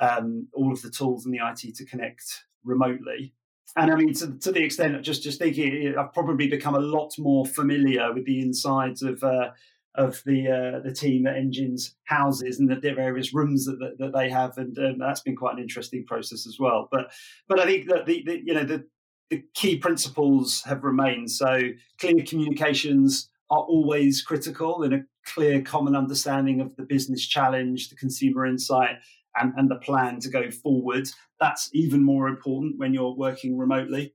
um, 0.00 0.48
all 0.54 0.72
of 0.72 0.82
the 0.82 0.90
tools 0.90 1.24
and 1.24 1.34
the 1.34 1.40
IT 1.44 1.74
to 1.76 1.84
connect 1.84 2.44
remotely. 2.64 3.34
And 3.76 3.90
I 3.90 3.96
mean, 3.96 4.14
to, 4.14 4.38
to 4.38 4.52
the 4.52 4.62
extent 4.62 4.94
of 4.94 5.02
just 5.02 5.22
just 5.22 5.38
thinking, 5.38 5.94
I've 5.98 6.12
probably 6.12 6.48
become 6.48 6.74
a 6.74 6.80
lot 6.80 7.12
more 7.18 7.46
familiar 7.46 8.12
with 8.12 8.24
the 8.24 8.40
insides 8.40 9.02
of. 9.02 9.22
Uh, 9.22 9.50
of 9.96 10.22
the 10.26 10.46
uh, 10.46 10.80
the 10.80 10.92
team 10.92 11.26
at 11.26 11.36
Engines 11.36 11.94
houses 12.04 12.60
and 12.60 12.68
the 12.68 12.92
various 12.92 13.32
rooms 13.32 13.64
that, 13.64 13.78
that, 13.78 13.96
that 13.98 14.12
they 14.12 14.28
have, 14.28 14.58
and 14.58 14.78
um, 14.78 14.98
that's 14.98 15.22
been 15.22 15.34
quite 15.34 15.54
an 15.54 15.62
interesting 15.62 16.04
process 16.04 16.46
as 16.46 16.58
well. 16.60 16.86
But 16.92 17.12
but 17.48 17.58
I 17.58 17.64
think 17.64 17.88
that 17.88 18.04
the, 18.04 18.22
the 18.26 18.42
you 18.44 18.52
know 18.52 18.64
the 18.64 18.84
the 19.30 19.42
key 19.54 19.78
principles 19.78 20.62
have 20.64 20.84
remained. 20.84 21.30
So 21.30 21.60
clear 21.98 22.22
communications 22.26 23.30
are 23.50 23.62
always 23.62 24.22
critical 24.22 24.82
and 24.82 24.94
a 24.94 25.04
clear 25.24 25.62
common 25.62 25.96
understanding 25.96 26.60
of 26.60 26.74
the 26.76 26.82
business 26.82 27.26
challenge, 27.26 27.88
the 27.88 27.96
consumer 27.96 28.46
insight, 28.46 28.96
and, 29.40 29.52
and 29.56 29.70
the 29.70 29.76
plan 29.76 30.20
to 30.20 30.30
go 30.30 30.50
forward. 30.50 31.08
That's 31.40 31.70
even 31.72 32.02
more 32.02 32.28
important 32.28 32.78
when 32.78 32.94
you're 32.94 33.14
working 33.14 33.58
remotely. 33.58 34.14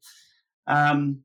Um, 0.68 1.22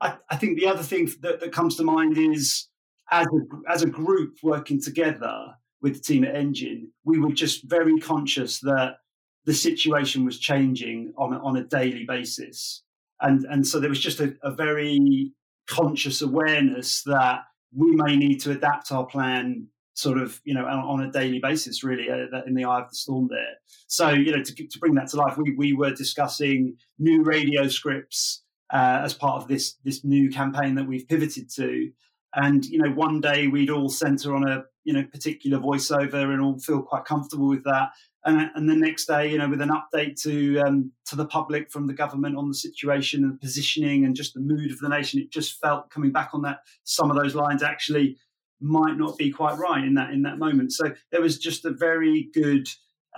I, 0.00 0.16
I, 0.30 0.36
think 0.36 0.58
the 0.58 0.66
other 0.66 0.82
thing 0.82 1.10
that, 1.20 1.40
that 1.40 1.52
comes 1.52 1.76
to 1.76 1.84
mind 1.84 2.18
is 2.18 2.68
as 3.10 3.26
a, 3.26 3.70
as 3.70 3.82
a 3.82 3.88
group 3.88 4.38
working 4.42 4.80
together 4.80 5.54
with 5.80 5.94
the 5.94 6.00
team 6.00 6.24
at 6.24 6.34
Engine, 6.34 6.90
we 7.04 7.18
were 7.18 7.32
just 7.32 7.68
very 7.68 7.98
conscious 7.98 8.60
that 8.60 8.96
the 9.44 9.54
situation 9.54 10.24
was 10.24 10.38
changing 10.38 11.12
on 11.16 11.34
on 11.34 11.56
a 11.56 11.64
daily 11.64 12.04
basis, 12.06 12.84
and 13.20 13.44
and 13.46 13.66
so 13.66 13.80
there 13.80 13.90
was 13.90 14.00
just 14.00 14.20
a, 14.20 14.34
a 14.42 14.52
very 14.52 15.32
conscious 15.68 16.22
awareness 16.22 17.02
that 17.04 17.40
we 17.74 17.90
may 17.92 18.16
need 18.16 18.40
to 18.40 18.52
adapt 18.52 18.92
our 18.92 19.06
plan 19.06 19.66
sort 19.94 20.18
of 20.18 20.40
you 20.44 20.54
know 20.54 20.64
on, 20.64 21.02
a 21.02 21.10
daily 21.10 21.38
basis 21.38 21.84
really 21.84 22.08
uh, 22.10 22.42
in 22.46 22.54
the 22.54 22.64
eye 22.64 22.80
of 22.80 22.90
the 22.90 22.96
storm 22.96 23.28
there. 23.30 23.56
So 23.88 24.10
you 24.10 24.34
know 24.34 24.42
to, 24.42 24.54
to 24.54 24.78
bring 24.78 24.94
that 24.94 25.08
to 25.08 25.16
life 25.16 25.36
we, 25.36 25.54
we 25.54 25.72
were 25.72 25.90
discussing 25.90 26.76
new 26.98 27.22
radio 27.22 27.68
scripts 27.68 28.42
uh, 28.72 29.00
as 29.02 29.14
part 29.14 29.42
of 29.42 29.48
this 29.48 29.76
this 29.84 30.04
new 30.04 30.30
campaign 30.30 30.74
that 30.76 30.86
we've 30.86 31.08
pivoted 31.08 31.50
to. 31.56 31.90
And 32.34 32.64
you 32.64 32.78
know 32.78 32.90
one 32.90 33.20
day 33.20 33.48
we'd 33.48 33.70
all 33.70 33.90
center 33.90 34.34
on 34.34 34.48
a 34.48 34.64
you 34.84 34.92
know 34.92 35.04
particular 35.04 35.58
voiceover 35.58 36.32
and 36.32 36.40
all 36.40 36.58
feel 36.58 36.82
quite 36.82 37.04
comfortable 37.04 37.48
with 37.48 37.64
that. 37.64 37.90
And, 38.24 38.52
and 38.54 38.68
the 38.68 38.76
next 38.76 39.06
day 39.06 39.30
you 39.30 39.38
know 39.38 39.48
with 39.48 39.60
an 39.60 39.70
update 39.70 40.20
to 40.22 40.60
um, 40.60 40.92
to 41.06 41.16
the 41.16 41.26
public 41.26 41.70
from 41.70 41.86
the 41.86 41.92
government 41.92 42.36
on 42.36 42.48
the 42.48 42.54
situation 42.54 43.24
and 43.24 43.38
positioning 43.40 44.06
and 44.06 44.16
just 44.16 44.32
the 44.32 44.40
mood 44.40 44.70
of 44.70 44.78
the 44.78 44.88
nation 44.88 45.20
it 45.20 45.30
just 45.30 45.60
felt 45.60 45.90
coming 45.90 46.12
back 46.12 46.30
on 46.32 46.42
that 46.42 46.60
some 46.84 47.10
of 47.10 47.16
those 47.16 47.34
lines 47.34 47.62
actually 47.64 48.16
might 48.62 48.96
not 48.96 49.16
be 49.18 49.30
quite 49.30 49.58
right 49.58 49.84
in 49.84 49.94
that 49.94 50.10
in 50.10 50.22
that 50.22 50.38
moment 50.38 50.72
so 50.72 50.84
there 51.10 51.20
was 51.20 51.38
just 51.38 51.64
a 51.64 51.70
very 51.70 52.28
good 52.32 52.68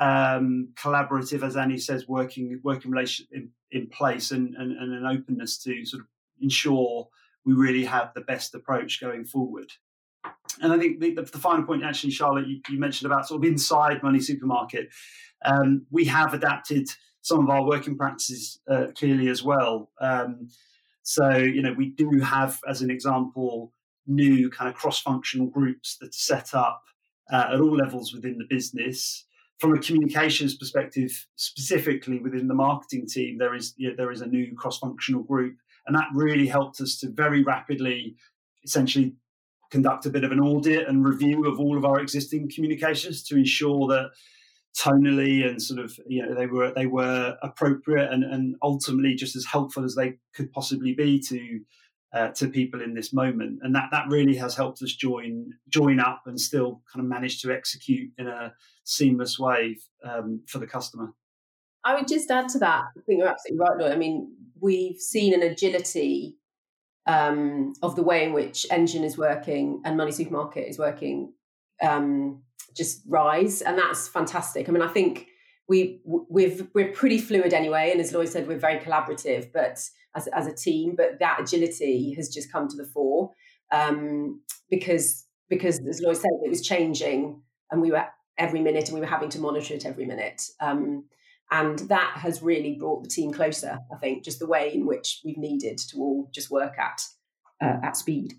um, 0.01 0.69
collaborative 0.75 1.45
as 1.45 1.57
annie 1.57 1.79
says 1.79 2.09
working 2.09 2.61
working 2.65 2.91
relation 2.91 3.27
in, 3.31 3.49
in 3.71 3.87
place 3.89 4.31
and, 4.31 4.55
and, 4.57 4.73
and 4.73 4.93
an 4.93 5.07
openness 5.07 5.59
to 5.59 5.85
sort 5.85 6.01
of 6.03 6.09
ensure 6.41 7.09
we 7.45 7.53
really 7.53 7.85
have 7.85 8.13
the 8.15 8.21
best 8.21 8.55
approach 8.55 9.01
going 9.01 9.25
forward. 9.25 9.71
And 10.61 10.73
I 10.73 10.79
think 10.79 11.01
the, 11.01 11.15
the, 11.15 11.23
the 11.23 11.39
final 11.39 11.65
point, 11.65 11.85
actually, 11.85 12.11
Charlotte, 12.11 12.47
you, 12.47 12.61
you, 12.69 12.79
mentioned 12.79 13.11
about 13.11 13.27
sort 13.27 13.45
of 13.45 13.51
inside 13.51 14.03
Money 14.03 14.21
Supermarket. 14.21 14.89
Um, 15.45 15.87
we 15.91 16.05
have 16.07 16.33
adapted 16.33 16.89
some 17.21 17.41
of 17.41 17.51
our 17.51 17.65
working 17.65 17.97
practices 17.97 18.61
uh, 18.71 18.87
clearly 18.97 19.29
as 19.29 19.43
well. 19.43 19.91
Um, 20.01 20.49
so, 21.03 21.37
you 21.37 21.61
know, 21.61 21.75
we 21.75 21.91
do 21.91 22.21
have, 22.21 22.59
as 22.69 22.81
an 22.81 22.91
example, 22.91 23.73
new 24.07 24.51
kind 24.51 24.69
of 24.69 24.75
cross-functional 24.75 25.49
groups 25.49 25.97
that 26.01 26.09
are 26.09 26.13
set 26.13 26.55
up 26.55 26.83
uh, 27.33 27.51
at 27.53 27.61
all 27.61 27.77
levels 27.77 28.13
within 28.13 28.39
the 28.39 28.47
business. 28.49 29.27
From 29.59 29.73
a 29.73 29.79
communications 29.79 30.57
perspective, 30.57 31.27
specifically 31.37 32.19
within 32.19 32.49
the 32.49 32.55
marketing 32.55 33.07
team, 33.07 33.39
there 33.39 33.55
is 33.55 33.73
you 33.77 33.89
know, 33.89 33.95
there 33.97 34.11
is 34.11 34.21
a 34.21 34.27
new 34.27 34.55
cross-functional 34.57 35.23
group 35.23 35.57
and 35.87 35.97
that 35.97 36.09
really 36.15 36.47
helped 36.47 36.81
us 36.81 36.99
to 36.99 37.11
very 37.11 37.43
rapidly 37.43 38.17
essentially 38.65 39.15
conduct 39.71 40.07
a 40.07 40.11
bit 40.11 40.25
of 40.25 40.33
an 40.33 40.41
audit 40.41 40.89
and 40.89 41.05
review 41.05 41.47
of 41.47 41.59
all 41.59 41.77
of 41.77 41.85
our 41.85 42.01
existing 42.01 42.51
communications 42.55 43.23
to 43.25 43.37
ensure 43.37 43.87
that 43.89 44.11
tonally 44.79 45.47
and 45.47 45.63
sort 45.63 45.79
of 45.79 45.97
you 46.07 46.25
know 46.25 46.35
they 46.35 46.47
were 46.47 46.73
they 46.75 46.87
were 46.87 47.37
appropriate 47.43 48.11
and, 48.13 48.25
and 48.25 48.57
ultimately 48.63 49.15
just 49.15 49.37
as 49.37 49.45
helpful 49.45 49.85
as 49.85 49.95
they 49.95 50.15
could 50.35 50.53
possibly 50.53 50.93
be 50.93 51.21
to 51.21 51.61
uh, 52.15 52.29
to 52.29 52.49
people 52.49 52.81
in 52.81 52.95
this 52.95 53.13
moment 53.13 53.59
and 53.63 53.75
that 53.75 53.89
that 53.91 54.07
really 54.09 54.37
has 54.37 54.55
helped 54.55 54.81
us 54.83 54.93
join 54.93 55.53
join 55.69 55.99
up 56.01 56.23
and 56.27 56.41
still 56.41 56.81
kind 56.91 57.05
of 57.05 57.09
manage 57.09 57.43
to 57.43 57.53
execute 57.53 58.11
in 58.19 58.27
a 58.27 58.53
seamless 58.85 59.39
way 59.39 59.77
um, 60.05 60.41
for 60.47 60.59
the 60.59 60.67
customer 60.67 61.13
i 61.85 61.95
would 61.95 62.09
just 62.09 62.31
add 62.31 62.49
to 62.49 62.59
that 62.59 62.85
i 62.97 63.01
think 63.07 63.19
you're 63.19 63.29
absolutely 63.29 63.59
right 63.59 63.79
Lloyd. 63.79 63.93
i 63.93 63.97
mean 63.97 64.33
we've 64.61 64.99
seen 64.99 65.35
an 65.35 65.43
agility 65.43 66.37
um, 67.07 67.75
of 67.83 67.97
the 67.97 68.03
way 68.03 68.25
in 68.25 68.33
which 68.33 68.65
engine 68.71 69.05
is 69.05 69.19
working 69.19 69.83
and 69.85 69.97
money 69.97 70.13
supermarket 70.13 70.69
is 70.69 70.79
working 70.79 71.35
um, 71.83 72.43
just 72.75 73.03
rise, 73.07 73.63
and 73.63 73.79
that's 73.79 74.09
fantastic. 74.09 74.69
I 74.69 74.73
mean, 74.73 74.83
I 74.83 74.89
think 74.89 75.29
we 75.69 76.01
we've 76.05 76.69
we're 76.75 76.93
pretty 76.93 77.19
fluid 77.19 77.55
anyway, 77.55 77.91
and 77.91 78.01
as 78.01 78.13
Lloyd 78.13 78.29
said, 78.29 78.47
we're 78.47 78.59
very 78.59 78.79
collaborative, 78.79 79.53
but 79.53 79.79
as 80.15 80.27
as 80.29 80.47
a 80.47 80.55
team, 80.55 80.95
but 80.97 81.19
that 81.21 81.41
agility 81.41 82.15
has 82.15 82.29
just 82.29 82.53
come 82.53 82.69
to 82.69 82.77
the 82.77 82.85
fore 82.85 83.33
um, 83.73 84.41
because 84.71 85.27
because 85.49 85.81
as 85.89 86.01
Lloyd 86.01 86.17
said, 86.17 86.31
it 86.45 86.51
was 86.51 86.63
changing, 86.63 87.41
and 87.71 87.81
we 87.81 87.91
were 87.91 88.05
every 88.39 88.61
minute, 88.61 88.89
and 88.89 88.95
we 88.95 89.01
were 89.01 89.07
having 89.07 89.29
to 89.31 89.41
monitor 89.41 89.75
it 89.75 89.87
every 89.87 90.07
minute. 90.07 90.43
Um, 90.61 91.05
and 91.51 91.79
that 91.91 92.15
has 92.17 92.43
really 92.43 92.75
brought 92.75 93.03
the 93.03 93.09
team 93.09 93.33
closer. 93.33 93.79
I 93.93 93.99
think 93.99 94.25
just 94.25 94.39
the 94.39 94.47
way 94.47 94.73
in 94.75 94.87
which 94.87 95.21
we've 95.25 95.37
needed 95.37 95.79
to 95.91 95.99
all 95.99 96.29
just 96.33 96.51
work 96.51 96.79
at 96.79 97.03
uh, 97.63 97.77
at 97.83 97.97
speed. 97.97 98.35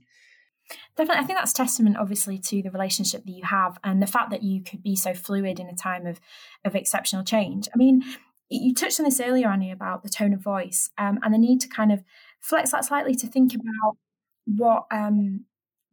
Definitely, 0.97 1.23
I 1.23 1.25
think 1.25 1.39
that's 1.39 1.53
testament, 1.53 1.97
obviously, 1.97 2.37
to 2.39 2.61
the 2.61 2.71
relationship 2.71 3.25
that 3.25 3.31
you 3.31 3.43
have 3.43 3.77
and 3.83 4.01
the 4.01 4.07
fact 4.07 4.31
that 4.31 4.43
you 4.43 4.63
could 4.63 4.81
be 4.81 4.95
so 4.95 5.13
fluid 5.13 5.59
in 5.59 5.67
a 5.67 5.75
time 5.75 6.05
of 6.05 6.19
of 6.63 6.75
exceptional 6.75 7.23
change. 7.23 7.67
I 7.73 7.77
mean, 7.77 8.03
you 8.49 8.73
touched 8.73 8.99
on 8.99 9.05
this 9.05 9.19
earlier, 9.19 9.47
Annie, 9.47 9.71
about 9.71 10.03
the 10.03 10.09
tone 10.09 10.33
of 10.33 10.41
voice 10.41 10.89
um, 10.97 11.19
and 11.23 11.33
the 11.33 11.37
need 11.37 11.61
to 11.61 11.67
kind 11.67 11.91
of 11.91 12.03
flex 12.39 12.71
that 12.71 12.85
slightly 12.85 13.15
to 13.15 13.27
think 13.27 13.53
about 13.53 13.97
what 14.45 14.85
um, 14.91 15.45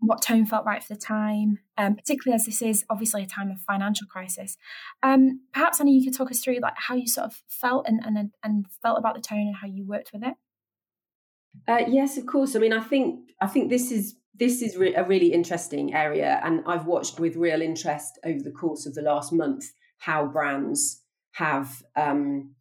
what 0.02 0.20
tone 0.20 0.44
felt 0.44 0.66
right 0.66 0.82
for 0.82 0.94
the 0.94 1.00
time, 1.00 1.60
um, 1.78 1.94
particularly 1.94 2.34
as 2.34 2.44
this 2.44 2.60
is 2.60 2.84
obviously 2.90 3.22
a 3.22 3.26
time 3.26 3.50
of 3.50 3.60
financial 3.60 4.06
crisis. 4.06 4.56
Um, 5.02 5.42
perhaps 5.52 5.80
Annie, 5.80 5.96
you 5.96 6.04
could 6.04 6.16
talk 6.16 6.30
us 6.30 6.40
through 6.40 6.58
like 6.60 6.74
how 6.76 6.94
you 6.94 7.06
sort 7.06 7.26
of 7.26 7.42
felt 7.48 7.86
and 7.86 8.00
and 8.04 8.32
and 8.42 8.66
felt 8.82 8.98
about 8.98 9.14
the 9.14 9.20
tone 9.20 9.46
and 9.46 9.56
how 9.56 9.66
you 9.66 9.86
worked 9.86 10.12
with 10.12 10.24
it. 10.24 10.34
Uh, 11.68 11.84
yes, 11.86 12.16
of 12.16 12.26
course. 12.26 12.56
I 12.56 12.58
mean, 12.58 12.72
I 12.72 12.80
think 12.80 13.30
I 13.40 13.46
think 13.46 13.70
this 13.70 13.90
is 13.92 14.16
this 14.34 14.62
is 14.62 14.76
re- 14.76 14.94
a 14.94 15.04
really 15.04 15.32
interesting 15.32 15.94
area, 15.94 16.40
and 16.42 16.62
I've 16.66 16.86
watched 16.86 17.20
with 17.20 17.36
real 17.36 17.60
interest 17.60 18.18
over 18.24 18.42
the 18.42 18.50
course 18.50 18.86
of 18.86 18.94
the 18.94 19.02
last 19.02 19.32
month 19.32 19.64
how 19.98 20.26
brands 20.26 21.02
have 21.32 21.82
um, 21.96 22.54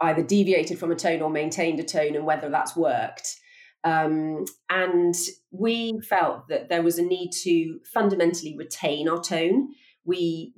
either 0.00 0.22
deviated 0.22 0.78
from 0.78 0.90
a 0.90 0.96
tone 0.96 1.22
or 1.22 1.30
maintained 1.30 1.80
a 1.80 1.84
tone, 1.84 2.16
and 2.16 2.26
whether 2.26 2.50
that's 2.50 2.76
worked. 2.76 3.36
Um, 3.84 4.44
and 4.68 5.14
we 5.50 6.00
felt 6.00 6.48
that 6.48 6.68
there 6.68 6.82
was 6.82 6.98
a 6.98 7.02
need 7.02 7.30
to 7.42 7.78
fundamentally 7.92 8.56
retain 8.56 9.08
our 9.08 9.20
tone. 9.20 9.68
We 10.04 10.54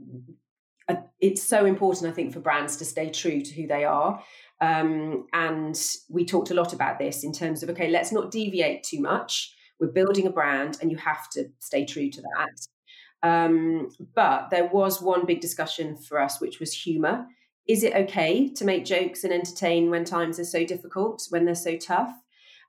uh, 0.88 0.96
it's 1.20 1.42
so 1.42 1.64
important, 1.66 2.10
I 2.10 2.14
think, 2.14 2.32
for 2.32 2.40
brands 2.40 2.76
to 2.78 2.84
stay 2.84 3.10
true 3.10 3.40
to 3.42 3.54
who 3.54 3.66
they 3.66 3.84
are. 3.84 4.22
Um, 4.60 5.26
and 5.32 5.78
we 6.08 6.24
talked 6.24 6.50
a 6.50 6.54
lot 6.54 6.72
about 6.72 6.98
this 6.98 7.22
in 7.22 7.32
terms 7.32 7.62
of 7.62 7.70
okay, 7.70 7.90
let's 7.90 8.12
not 8.12 8.30
deviate 8.30 8.82
too 8.82 9.00
much 9.00 9.54
we're 9.82 9.88
building 9.88 10.28
a 10.28 10.30
brand, 10.30 10.78
and 10.80 10.92
you 10.92 10.96
have 10.96 11.28
to 11.30 11.50
stay 11.58 11.84
true 11.84 12.08
to 12.08 12.22
that. 12.22 13.28
Um, 13.28 13.88
but 14.14 14.50
there 14.50 14.66
was 14.66 15.02
one 15.02 15.26
big 15.26 15.40
discussion 15.40 15.96
for 15.96 16.20
us, 16.20 16.40
which 16.40 16.60
was 16.60 16.72
humor. 16.72 17.26
Is 17.66 17.82
it 17.82 17.94
okay 17.94 18.48
to 18.48 18.64
make 18.64 18.84
jokes 18.84 19.24
and 19.24 19.32
entertain 19.32 19.90
when 19.90 20.04
times 20.04 20.38
are 20.38 20.44
so 20.44 20.64
difficult, 20.64 21.26
when 21.30 21.44
they're 21.44 21.54
so 21.56 21.76
tough? 21.76 22.12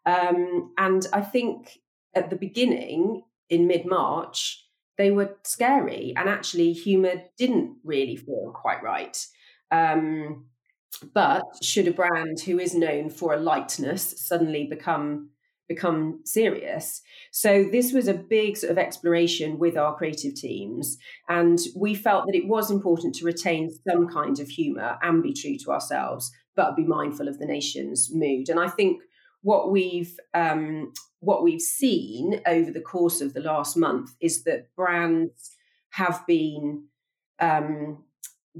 Um, 0.08 0.74
and 0.78 1.06
I 1.14 1.22
think 1.22 1.80
at 2.16 2.32
the 2.32 2.36
beginning, 2.36 3.24
in 3.50 3.68
mid 3.68 3.86
March, 3.86 4.68
they 4.98 5.12
were 5.12 5.38
scary, 5.44 6.14
and 6.18 6.28
actually, 6.28 6.74
humor 6.74 7.22
didn't 7.38 7.78
really 7.84 8.16
feel 8.16 8.52
quite 8.56 8.82
right. 8.82 9.18
Um, 9.70 10.46
but 11.14 11.44
should 11.62 11.88
a 11.88 11.92
brand 11.92 12.40
who 12.40 12.60
is 12.60 12.74
known 12.74 13.10
for 13.10 13.34
a 13.34 13.40
lightness 13.40 14.16
suddenly 14.18 14.66
become 14.66 15.30
become 15.68 16.22
serious. 16.26 17.02
So 17.32 17.64
this 17.72 17.94
was 17.94 18.08
a 18.08 18.14
big 18.14 18.58
sort 18.58 18.72
of 18.72 18.78
exploration 18.78 19.60
with 19.60 19.78
our 19.78 19.96
creative 19.96 20.36
teams. 20.36 20.98
And 21.30 21.60
we 21.76 21.96
felt 21.96 22.26
that 22.26 22.36
it 22.36 22.48
was 22.48 22.70
important 22.70 23.16
to 23.16 23.26
retain 23.26 23.72
some 23.88 24.08
kind 24.08 24.40
of 24.40 24.50
humour 24.50 24.98
and 25.02 25.24
be 25.24 25.34
true 25.34 25.58
to 25.60 25.72
ourselves, 25.72 26.32
but 26.56 26.76
be 26.76 26.84
mindful 26.84 27.28
of 27.28 27.40
the 27.40 27.46
nation's 27.46 28.10
mood. 28.14 28.50
And 28.50 28.60
I 28.60 28.68
think 28.68 29.02
what 29.42 29.72
we've 29.72 30.18
um, 30.34 30.94
what 31.20 31.44
we've 31.44 31.62
seen 31.62 32.42
over 32.46 32.72
the 32.72 32.82
course 32.82 33.22
of 33.22 33.34
the 33.34 33.40
last 33.40 33.78
month 33.78 34.12
is 34.20 34.44
that 34.44 34.74
brands 34.76 35.56
have 35.92 36.26
been 36.28 36.86
um, 37.40 38.04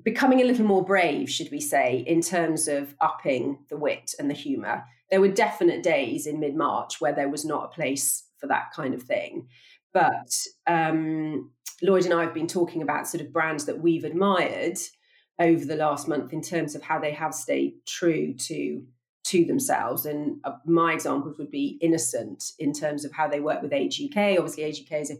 becoming 0.02 0.42
a 0.42 0.46
little 0.46 0.66
more 0.66 0.84
brave, 0.84 1.30
should 1.30 1.52
we 1.52 1.60
say, 1.60 2.04
in 2.08 2.22
terms 2.22 2.68
of 2.68 2.96
upping 3.02 3.60
the 3.70 3.78
wit 3.78 4.14
and 4.18 4.30
the 4.30 4.34
humour 4.34 4.84
there 5.14 5.22
were 5.22 5.28
definite 5.28 5.84
days 5.84 6.26
in 6.26 6.40
mid 6.40 6.56
March 6.56 7.00
where 7.00 7.14
there 7.14 7.30
was 7.30 7.46
not 7.46 7.66
a 7.66 7.68
place 7.68 8.24
for 8.40 8.48
that 8.48 8.72
kind 8.76 8.96
of 8.96 9.04
thing. 9.04 9.48
But 9.94 10.36
um, 10.66 11.52
Lloyd 11.84 12.06
and 12.06 12.16
I 12.16 12.24
have 12.24 12.34
been 12.34 12.48
talking 12.48 12.82
about 12.82 13.08
sort 13.08 13.22
of 13.22 13.32
brands 13.32 13.66
that 13.66 13.80
we've 13.80 14.06
admired 14.06 14.80
over 15.38 15.66
the 15.66 15.76
last 15.76 16.08
month 16.08 16.34
in 16.34 16.42
terms 16.42 16.74
of 16.74 16.82
how 16.82 16.98
they 16.98 17.12
have 17.12 17.36
stayed 17.36 17.76
true 17.86 18.34
to 18.34 18.82
to 19.26 19.46
themselves. 19.46 20.08
And 20.08 20.40
uh, 20.46 20.54
my 20.66 20.94
examples 20.94 21.38
would 21.38 21.52
be 21.52 21.78
Innocent 21.80 22.46
in 22.58 22.74
terms 22.74 23.06
of 23.06 23.12
how 23.12 23.28
they 23.28 23.40
work 23.40 23.62
with 23.62 23.72
Age 23.72 24.02
UK. 24.02 24.40
Obviously, 24.40 24.64
Age 24.64 24.82
UK 24.82 25.02
is 25.02 25.12
a 25.12 25.18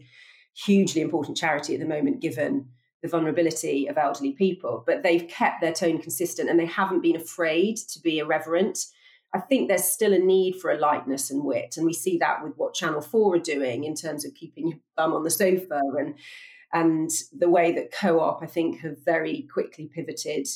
hugely 0.56 1.02
important 1.02 1.36
charity 1.36 1.74
at 1.74 1.80
the 1.80 1.86
moment, 1.86 2.20
given 2.20 2.68
the 3.00 3.08
vulnerability 3.08 3.86
of 3.86 3.96
elderly 3.96 4.32
people. 4.32 4.82
But 4.84 5.04
they've 5.04 5.28
kept 5.28 5.60
their 5.60 5.72
tone 5.72 6.02
consistent 6.02 6.50
and 6.50 6.58
they 6.58 6.66
haven't 6.66 7.02
been 7.02 7.14
afraid 7.14 7.76
to 7.92 8.00
be 8.00 8.18
irreverent 8.18 8.86
I 9.34 9.40
think 9.40 9.68
there's 9.68 9.84
still 9.84 10.12
a 10.12 10.18
need 10.18 10.60
for 10.60 10.70
a 10.70 10.78
lightness 10.78 11.30
and 11.30 11.44
wit, 11.44 11.76
and 11.76 11.84
we 11.84 11.92
see 11.92 12.18
that 12.18 12.42
with 12.42 12.54
what 12.56 12.74
Channel 12.74 13.02
Four 13.02 13.34
are 13.34 13.40
doing 13.40 13.84
in 13.84 13.94
terms 13.94 14.24
of 14.24 14.34
keeping 14.34 14.68
your 14.68 14.78
bum 14.96 15.12
on 15.12 15.24
the 15.24 15.30
sofa 15.30 15.80
and 15.98 16.14
and 16.72 17.10
the 17.36 17.48
way 17.48 17.72
that 17.72 17.92
Co-op, 17.92 18.42
I 18.42 18.46
think, 18.46 18.80
have 18.80 19.04
very 19.04 19.42
quickly 19.52 19.86
pivoted 19.86 20.48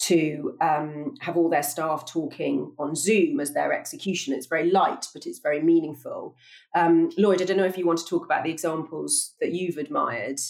to 0.00 0.56
um, 0.60 1.14
have 1.20 1.36
all 1.36 1.48
their 1.48 1.62
staff 1.62 2.04
talking 2.04 2.72
on 2.78 2.96
Zoom 2.96 3.38
as 3.38 3.52
their 3.52 3.72
execution. 3.72 4.34
It's 4.34 4.46
very 4.46 4.70
light, 4.70 5.06
but 5.14 5.26
it's 5.26 5.38
very 5.38 5.62
meaningful. 5.62 6.36
Um, 6.74 7.10
Lloyd, 7.16 7.40
I 7.40 7.44
don't 7.44 7.56
know 7.56 7.64
if 7.64 7.78
you 7.78 7.86
want 7.86 8.00
to 8.00 8.04
talk 8.04 8.24
about 8.24 8.44
the 8.44 8.50
examples 8.50 9.34
that 9.40 9.52
you've 9.52 9.76
admired 9.76 10.40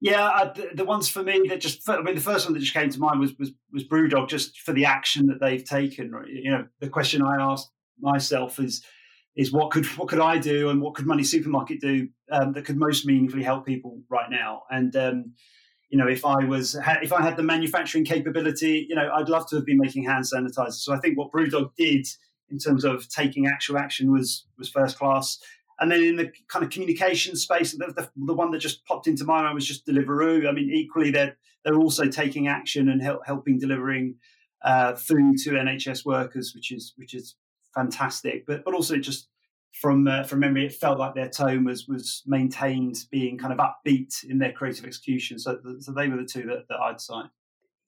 yeah, 0.00 0.28
uh, 0.28 0.52
the, 0.52 0.70
the, 0.74 0.84
ones 0.84 1.08
for 1.08 1.22
me 1.22 1.42
that 1.48 1.60
just, 1.60 1.88
I 1.88 2.00
mean, 2.02 2.14
the 2.14 2.20
first 2.20 2.46
one 2.46 2.54
that 2.54 2.60
just 2.60 2.74
came 2.74 2.88
to 2.88 3.00
mind 3.00 3.18
was 3.18 3.36
was, 3.38 3.50
was 3.72 3.84
BrewDog, 3.84 4.28
just 4.28 4.60
for 4.60 4.72
the 4.72 4.84
action 4.84 5.26
that 5.26 5.40
they've 5.40 5.64
taken. 5.64 6.12
You 6.28 6.52
know, 6.52 6.66
the 6.80 6.88
question 6.88 7.22
I 7.22 7.36
asked 7.40 7.70
myself 8.00 8.60
is, 8.60 8.84
is 9.36 9.52
what 9.52 9.70
could 9.70 9.86
what 9.96 10.08
could 10.08 10.20
I 10.20 10.38
do 10.38 10.68
and 10.68 10.80
what 10.80 10.94
could 10.94 11.06
Money 11.06 11.24
Supermarket 11.24 11.80
do 11.80 12.08
um, 12.30 12.52
that 12.52 12.64
could 12.64 12.76
most 12.76 13.06
meaningfully 13.06 13.42
help 13.42 13.66
people 13.66 14.00
right 14.08 14.30
now? 14.30 14.62
And 14.70 14.94
um, 14.94 15.32
you 15.90 15.98
know, 15.98 16.06
if 16.06 16.24
I 16.24 16.44
was 16.44 16.76
if 17.02 17.12
I 17.12 17.22
had 17.22 17.36
the 17.36 17.42
manufacturing 17.42 18.04
capability, 18.04 18.86
you 18.88 18.94
know, 18.94 19.10
I'd 19.12 19.28
love 19.28 19.48
to 19.48 19.56
have 19.56 19.66
been 19.66 19.78
making 19.78 20.04
hand 20.04 20.24
sanitizer. 20.24 20.74
So 20.74 20.92
I 20.92 20.98
think 20.98 21.18
what 21.18 21.32
BrewDog 21.32 21.70
did 21.76 22.06
in 22.50 22.58
terms 22.58 22.84
of 22.84 23.08
taking 23.08 23.46
actual 23.46 23.78
action 23.78 24.12
was 24.12 24.46
was 24.58 24.68
first 24.68 24.98
class. 24.98 25.38
And 25.80 25.90
then 25.90 26.02
in 26.02 26.16
the 26.16 26.32
kind 26.48 26.64
of 26.64 26.70
communication 26.70 27.36
space, 27.36 27.72
the, 27.72 27.86
the, 27.86 28.10
the, 28.16 28.34
one 28.34 28.50
that 28.50 28.58
just 28.58 28.84
popped 28.84 29.06
into 29.06 29.24
my 29.24 29.42
mind 29.42 29.54
was 29.54 29.66
just 29.66 29.86
Deliveroo. 29.86 30.48
I 30.48 30.52
mean, 30.52 30.70
equally, 30.70 31.10
they're 31.10 31.36
they're 31.64 31.78
also 31.78 32.06
taking 32.06 32.48
action 32.48 32.88
and 32.88 33.02
help, 33.02 33.20
helping 33.26 33.58
delivering 33.58 34.16
uh, 34.62 34.94
food 34.94 35.38
to 35.38 35.50
NHS 35.50 36.04
workers, 36.04 36.52
which 36.54 36.72
is 36.72 36.94
which 36.96 37.14
is 37.14 37.36
fantastic. 37.74 38.44
But 38.46 38.64
but 38.64 38.74
also 38.74 38.96
just 38.96 39.28
from 39.72 40.08
uh, 40.08 40.24
from 40.24 40.40
memory, 40.40 40.66
it 40.66 40.72
felt 40.72 40.98
like 40.98 41.14
their 41.14 41.28
tone 41.28 41.64
was 41.64 41.86
was 41.86 42.22
maintained, 42.26 43.04
being 43.10 43.38
kind 43.38 43.52
of 43.52 43.58
upbeat 43.58 44.24
in 44.24 44.38
their 44.38 44.52
creative 44.52 44.84
execution. 44.84 45.38
So 45.38 45.58
so 45.78 45.92
they 45.92 46.08
were 46.08 46.16
the 46.16 46.24
two 46.24 46.42
that, 46.46 46.66
that 46.68 46.80
I'd 46.80 47.00
cite. 47.00 47.30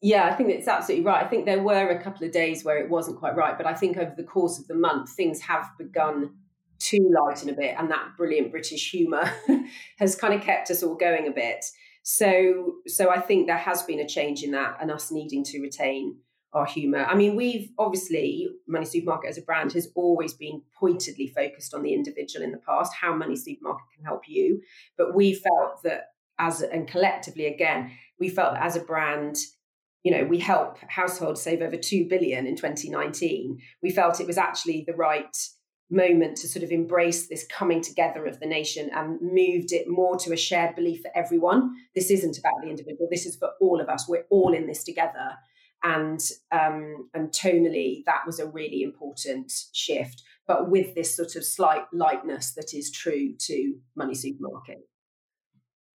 Yeah, 0.03 0.25
I 0.25 0.35
think 0.35 0.49
it's 0.49 0.67
absolutely 0.67 1.05
right. 1.05 1.25
I 1.25 1.29
think 1.29 1.45
there 1.45 1.63
were 1.63 1.89
a 1.89 2.03
couple 2.03 2.27
of 2.27 2.33
days 2.33 2.65
where 2.65 2.79
it 2.79 2.89
wasn't 2.89 3.19
quite 3.19 3.37
right, 3.37 3.57
but 3.59 3.67
I 3.67 3.75
think 3.75 3.99
over 3.99 4.15
the 4.17 4.25
course 4.25 4.59
of 4.59 4.67
the 4.67 4.75
month, 4.75 5.11
things 5.11 5.43
have 5.43 5.69
begun 5.77 6.31
to 6.81 7.11
lighten 7.15 7.51
a 7.51 7.55
bit, 7.55 7.75
and 7.79 7.91
that 7.91 8.17
brilliant 8.17 8.51
British 8.51 8.91
humour 8.91 9.31
has 9.99 10.17
kind 10.17 10.35
of 10.35 10.41
kept 10.41 10.71
us 10.71 10.83
all 10.83 10.95
going 10.95 11.29
a 11.29 11.33
bit. 11.33 11.65
So, 12.03 12.77
so 12.87 13.11
I 13.11 13.21
think 13.21 13.47
there 13.47 13.59
has 13.59 13.83
been 13.83 14.01
a 14.01 14.09
change 14.09 14.43
in 14.43 14.53
that, 14.53 14.79
and 14.81 14.91
us 14.91 15.11
needing 15.11 15.45
to 15.45 15.61
retain 15.61 16.17
our 16.53 16.67
humour. 16.67 17.05
I 17.05 17.15
mean, 17.15 17.37
we've 17.37 17.71
obviously 17.79 18.49
Money 18.67 18.87
Supermarket 18.87 19.31
as 19.31 19.39
a 19.39 19.43
brand 19.43 19.73
has 19.75 19.89
always 19.95 20.35
been 20.35 20.63
pointedly 20.79 21.29
focused 21.29 21.75
on 21.75 21.83
the 21.83 21.95
individual 21.95 22.45
in 22.45 22.51
the 22.51 22.59
past, 22.59 22.93
how 23.01 23.15
Money 23.15 23.37
Supermarket 23.37 23.87
can 23.95 24.05
help 24.05 24.23
you, 24.27 24.61
but 24.97 25.15
we 25.15 25.35
felt 25.35 25.83
that 25.85 26.09
as 26.39 26.63
and 26.63 26.89
collectively 26.89 27.47
again, 27.47 27.93
we 28.19 28.29
felt 28.29 28.55
that 28.55 28.65
as 28.65 28.75
a 28.75 28.81
brand, 28.81 29.37
you 30.03 30.11
know, 30.11 30.25
we 30.25 30.39
help 30.39 30.79
households 30.89 31.43
save 31.43 31.61
over 31.61 31.77
2 31.77 32.09
billion 32.09 32.47
in 32.47 32.57
2019. 32.57 33.59
We 33.83 33.91
felt 33.91 34.21
it 34.21 34.27
was 34.27 34.39
actually 34.39 34.85
the 34.87 34.95
right 34.95 35.37
moment 35.91 36.37
to 36.39 36.49
sort 36.49 36.63
of 36.63 36.71
embrace 36.71 37.27
this 37.27 37.47
coming 37.47 37.81
together 37.81 38.27
of 38.27 38.41
the 38.41 38.47
nation 38.47 38.91
and 38.95 39.21
moved 39.21 39.73
it 39.73 39.89
more 39.89 40.17
to 40.19 40.33
a 40.33 40.37
shared 40.37 40.75
belief 40.77 41.03
for 41.03 41.11
everyone. 41.15 41.75
This 41.95 42.11
isn't 42.11 42.39
about 42.39 42.63
the 42.63 42.71
individual, 42.71 43.09
this 43.11 43.27
is 43.27 43.37
for 43.37 43.51
all 43.61 43.81
of 43.81 43.89
us. 43.89 44.09
We're 44.09 44.27
all 44.31 44.55
in 44.55 44.67
this 44.67 44.85
together. 44.85 45.37
And 45.83 46.21
um, 46.53 47.09
and 47.15 47.31
tonally, 47.31 48.05
that 48.05 48.27
was 48.27 48.39
a 48.39 48.47
really 48.47 48.83
important 48.83 49.51
shift, 49.73 50.23
but 50.47 50.69
with 50.69 50.95
this 50.95 51.17
sort 51.17 51.37
of 51.37 51.45
slight 51.45 51.85
lightness 51.93 52.53
that 52.53 52.75
is 52.75 52.91
true 52.91 53.35
to 53.39 53.75
Money 53.97 54.15
Supermarket. 54.15 54.81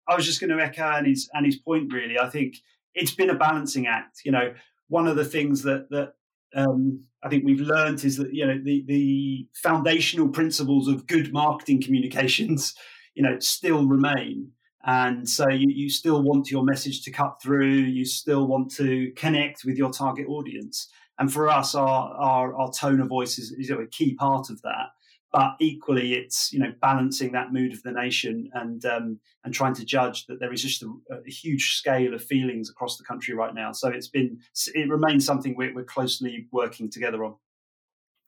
I 0.07 0.15
was 0.15 0.25
just 0.25 0.39
going 0.39 0.55
to 0.55 0.63
echo 0.63 0.83
Annie's 0.83 1.29
Annie's 1.35 1.59
point. 1.59 1.93
Really, 1.93 2.17
I 2.17 2.29
think 2.29 2.55
it's 2.95 3.13
been 3.13 3.29
a 3.29 3.35
balancing 3.35 3.85
act. 3.85 4.21
You 4.25 4.31
know, 4.31 4.55
one 4.87 5.07
of 5.07 5.17
the 5.17 5.25
things 5.25 5.61
that 5.63 5.91
that 5.91 6.13
um, 6.55 7.03
I 7.23 7.29
think 7.29 7.43
we've 7.43 7.59
learned 7.59 8.03
is 8.05 8.17
that 8.17 8.33
you 8.33 8.45
know 8.45 8.59
the 8.63 8.83
the 8.87 9.47
foundational 9.55 10.29
principles 10.29 10.87
of 10.87 11.07
good 11.07 11.33
marketing 11.33 11.81
communications, 11.81 12.73
you 13.13 13.23
know, 13.23 13.39
still 13.39 13.87
remain. 13.87 14.51
And 14.87 15.27
so 15.27 15.49
you, 15.49 15.67
you 15.67 15.89
still 15.89 16.21
want 16.21 16.51
your 16.51 16.63
message 16.63 17.01
to 17.03 17.11
cut 17.11 17.41
through. 17.41 17.73
You 17.73 18.05
still 18.05 18.45
want 18.45 18.71
to 18.75 19.11
connect 19.15 19.65
with 19.65 19.77
your 19.77 19.91
target 19.91 20.27
audience. 20.27 20.87
And 21.17 21.33
for 21.33 21.49
us, 21.49 21.73
our 21.73 22.13
our, 22.15 22.55
our 22.55 22.71
tone 22.71 23.01
of 23.01 23.07
voice 23.07 23.39
is, 23.39 23.51
is 23.57 23.71
a 23.71 23.87
key 23.87 24.15
part 24.15 24.49
of 24.49 24.61
that 24.61 24.89
but 25.35 25.57
equally 25.59 26.13
it's 26.13 26.53
you 26.53 26.59
know 26.59 26.71
balancing 26.81 27.33
that 27.33 27.51
mood 27.51 27.73
of 27.73 27.83
the 27.83 27.91
nation 27.91 28.49
and 28.53 28.85
um, 28.85 29.19
and 29.43 29.53
trying 29.53 29.73
to 29.73 29.83
judge 29.83 30.25
that 30.27 30.39
there 30.39 30.53
is 30.53 30.61
just 30.61 30.81
a, 30.81 30.87
a, 31.11 31.29
huge 31.29 31.75
scale 31.75 32.13
of 32.13 32.23
feelings 32.23 32.69
across 32.69 32.95
the 32.97 33.03
country 33.03 33.33
right 33.35 33.53
now. 33.53 33.73
So 33.73 33.89
it's 33.89 34.07
been 34.07 34.39
it 34.73 34.89
remains 34.89 35.25
something 35.25 35.53
we're, 35.57 35.75
we're 35.75 35.83
closely 35.83 36.47
working 36.53 36.89
together 36.89 37.25
on. 37.25 37.35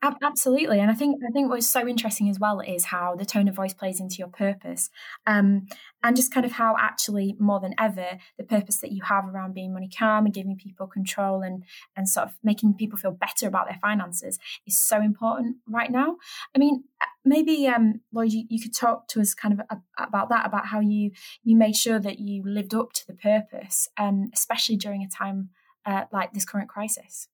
Absolutely, 0.04 0.80
and 0.80 0.92
I 0.92 0.94
think 0.94 1.20
I 1.28 1.32
think 1.32 1.50
what's 1.50 1.68
so 1.68 1.88
interesting 1.88 2.30
as 2.30 2.40
well 2.40 2.60
is 2.60 2.86
how 2.86 3.16
the 3.16 3.26
tone 3.26 3.48
of 3.48 3.56
voice 3.56 3.74
plays 3.74 4.00
into 4.00 4.18
your 4.20 4.28
purpose, 4.28 4.92
um, 5.26 5.66
and 6.04 6.16
just 6.16 6.32
kind 6.32 6.46
of 6.46 6.52
how 6.52 6.76
actually 6.78 7.36
more 7.40 7.60
than 7.60 7.74
ever 7.80 8.20
the 8.38 8.44
purpose 8.44 8.78
that 8.82 8.92
you 8.92 9.02
have 9.06 9.26
around 9.26 9.56
being 9.56 9.74
money 9.74 9.90
calm 9.90 10.26
and 10.26 10.36
giving 10.36 10.56
people 10.56 10.86
control 10.86 11.42
and 11.42 11.64
and 11.96 12.08
sort 12.08 12.28
of 12.28 12.36
making 12.44 12.76
people 12.76 12.96
feel 12.96 13.12
better 13.12 13.48
about 13.48 13.66
their 13.68 13.80
finances 13.82 14.38
is 14.68 14.80
so 14.80 15.02
important 15.02 15.58
right 15.68 15.92
now. 15.92 16.18
I 16.56 16.60
mean, 16.60 16.84
maybe 17.28 17.68
um, 17.68 18.02
Lloyd, 18.12 18.32
you, 18.32 18.46
you 18.50 18.62
could 18.62 18.76
talk 18.76 19.08
to 19.10 19.22
us 19.22 19.34
kind 19.34 19.54
of 19.54 19.80
about 19.98 20.30
that, 20.30 20.46
about 20.46 20.68
how 20.68 20.80
you 20.80 21.12
you 21.44 21.56
made 21.56 21.76
sure 21.76 22.00
that 22.00 22.20
you 22.20 22.44
lived 22.46 22.74
up 22.74 22.94
to 22.94 23.08
the 23.08 23.14
purpose, 23.14 23.90
um, 23.98 24.30
especially 24.34 24.78
during 24.78 25.04
a 25.04 25.10
time 25.10 25.50
uh, 25.86 26.04
like 26.12 26.34
this 26.34 26.46
current 26.46 26.70
crisis. 26.70 27.28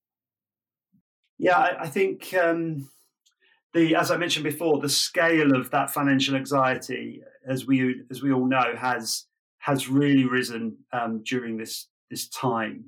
Yeah, 1.38 1.58
I, 1.58 1.84
I 1.84 1.88
think 1.88 2.34
um, 2.34 2.90
the 3.74 3.96
as 3.96 4.12
I 4.12 4.18
mentioned 4.18 4.44
before, 4.44 4.80
the 4.80 4.90
scale 4.90 5.56
of 5.56 5.72
that 5.72 5.92
financial 5.92 6.36
anxiety, 6.36 7.22
as 7.48 7.66
we 7.66 8.02
as 8.12 8.22
we 8.22 8.32
all 8.32 8.46
know, 8.46 8.76
has 8.78 9.26
has 9.60 9.90
really 9.90 10.26
risen 10.26 10.78
um, 10.92 11.24
during 11.24 11.58
this 11.58 11.88
this 12.10 12.28
time. 12.30 12.86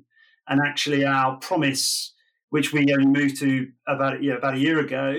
And 0.48 0.60
actually, 0.64 1.04
our 1.04 1.36
promise, 1.38 2.14
which 2.50 2.72
we 2.72 2.92
only 2.92 3.06
moved 3.06 3.38
to 3.40 3.68
about 3.88 4.22
you 4.22 4.30
know, 4.30 4.36
about 4.36 4.54
a 4.54 4.58
year 4.58 4.78
ago, 4.78 5.16